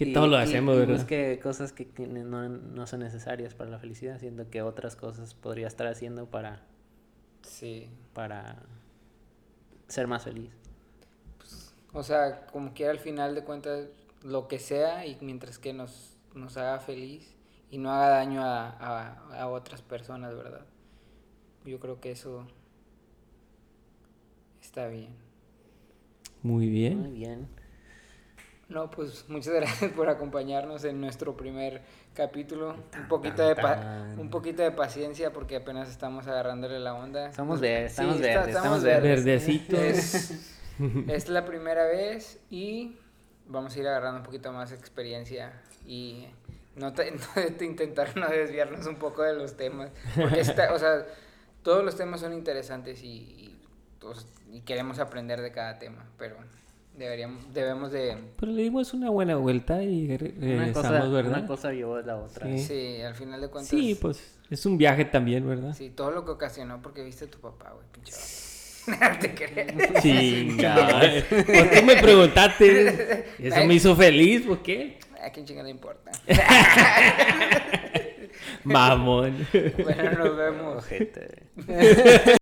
que 0.00 0.10
Y- 0.10 0.12
todo 0.12 0.26
lo 0.26 0.38
y- 0.38 0.42
hacemos, 0.42 0.76
y 0.76 0.78
¿verdad? 0.80 0.94
busque 0.96 1.38
cosas 1.42 1.72
que 1.72 1.88
que 1.88 2.06
no, 2.06 2.48
no 2.48 2.86
son 2.86 3.00
necesarias 3.00 3.54
para 3.54 3.70
la 3.70 3.78
felicidad, 3.78 4.18
siendo 4.18 4.50
que 4.50 4.62
otras 4.62 4.96
cosas 4.96 5.34
podría 5.34 5.66
estar 5.68 5.86
haciendo 5.86 6.26
para, 6.30 6.62
Sí. 7.42 7.88
para 8.14 8.56
ser 9.88 10.06
más 10.06 10.24
feliz. 10.24 10.50
O 11.92 12.02
sea, 12.02 12.46
como 12.46 12.72
que 12.74 12.88
al 12.88 12.98
final 12.98 13.34
de 13.34 13.44
cuentas, 13.44 13.88
lo 14.22 14.48
que 14.48 14.58
sea 14.58 15.06
y 15.06 15.16
mientras 15.20 15.58
que 15.58 15.72
nos, 15.72 16.16
nos 16.34 16.56
haga 16.56 16.78
feliz 16.80 17.34
y 17.70 17.78
no 17.78 17.90
haga 17.92 18.08
daño 18.10 18.42
a, 18.44 18.68
a, 18.70 19.40
a 19.42 19.48
otras 19.48 19.82
personas, 19.82 20.34
¿verdad? 20.36 20.66
Yo 21.64 21.80
creo 21.80 22.00
que 22.00 22.12
eso 22.12 22.46
está 24.60 24.86
bien. 24.88 25.14
Muy 26.42 26.68
Muy 26.94 27.10
bien. 27.12 27.48
No, 28.70 28.90
pues 28.90 29.28
muchas 29.28 29.52
gracias 29.54 29.92
por 29.92 30.08
acompañarnos 30.08 30.84
en 30.84 31.00
nuestro 31.00 31.36
primer 31.36 31.82
capítulo. 32.14 32.76
Un 32.98 33.08
poquito 33.08 33.46
de, 33.46 33.54
pa- 33.56 33.80
tan. 33.80 34.18
un 34.18 34.30
poquito 34.30 34.62
de 34.62 34.70
paciencia 34.70 35.32
porque 35.32 35.56
apenas 35.56 35.90
estamos 35.90 36.26
agarrándole 36.26 36.78
la 36.78 36.94
onda. 36.94 37.28
Estamos 37.28 37.60
verdes, 37.60 37.90
estamos 37.92 38.16
está- 38.16 38.26
verdes, 38.38 38.54
estamos 38.56 38.82
verdes. 38.82 39.24
Verdecitos. 39.24 39.78
Es, 39.80 40.54
es 41.08 41.28
la 41.28 41.44
primera 41.44 41.84
vez 41.84 42.38
y 42.48 42.96
vamos 43.46 43.76
a 43.76 43.78
ir 43.80 43.86
agarrando 43.88 44.20
un 44.20 44.24
poquito 44.24 44.52
más 44.52 44.72
experiencia 44.72 45.52
y 45.86 46.26
no, 46.76 46.92
te- 46.92 47.10
no 47.36 47.56
te- 47.58 47.64
intentar 47.64 48.16
no 48.16 48.28
desviarnos 48.28 48.86
un 48.86 48.96
poco 48.96 49.22
de 49.22 49.34
los 49.34 49.56
temas. 49.56 49.90
Porque 50.14 50.40
está, 50.40 50.72
o 50.72 50.78
sea, 50.78 51.04
todos 51.62 51.84
los 51.84 51.96
temas 51.96 52.20
son 52.20 52.32
interesantes 52.32 53.02
y, 53.02 53.08
y, 53.08 53.60
pues, 54.00 54.26
y 54.50 54.60
queremos 54.62 54.98
aprender 55.00 55.40
de 55.42 55.50
cada 55.52 55.78
tema, 55.78 56.06
pero 56.16 56.36
deberíamos, 57.00 57.52
debemos 57.52 57.90
de... 57.92 58.16
Pero 58.38 58.52
le 58.52 58.62
dimos 58.62 58.92
una 58.94 59.10
buena 59.10 59.36
vuelta 59.36 59.82
y 59.82 60.16
re- 60.16 60.34
Una 60.36 60.46
regresamos, 60.46 60.90
cosa, 60.98 61.08
¿verdad? 61.08 61.38
una 61.38 61.46
cosa 61.46 61.72
llevó 61.72 61.96
a 61.96 62.02
la 62.02 62.16
otra. 62.16 62.46
Sí. 62.46 62.58
Sí, 62.58 63.02
al 63.02 63.14
final 63.14 63.40
de 63.40 63.48
cuentas... 63.48 63.68
Sí, 63.70 63.96
pues 64.00 64.38
es 64.50 64.66
un 64.66 64.76
viaje 64.78 65.04
también, 65.06 65.48
¿verdad? 65.48 65.72
Sí, 65.74 65.90
todo 65.90 66.10
lo 66.12 66.24
que 66.24 66.30
ocasionó 66.32 66.80
porque 66.82 67.02
viste 67.02 67.24
a 67.24 67.28
tu 67.30 67.38
papá, 67.38 67.72
güey, 67.72 67.86
pinche 67.92 68.12
te 69.20 69.34
creas. 69.34 70.02
Sí, 70.02 70.56
pues 70.58 71.70
tú 71.80 71.84
me 71.84 71.96
preguntaste, 71.96 73.26
eso 73.38 73.64
me 73.66 73.74
hizo 73.74 73.94
feliz, 73.96 74.42
¿por 74.46 74.62
qué? 74.62 74.98
¿A 75.22 75.30
quién 75.30 75.44
chinga 75.46 75.62
le 75.62 75.70
importa? 75.70 76.10
Mamón. 78.64 79.46
bueno, 79.84 80.12
nos 80.24 80.36
vemos. 80.36 80.76
Ojete. 80.78 82.36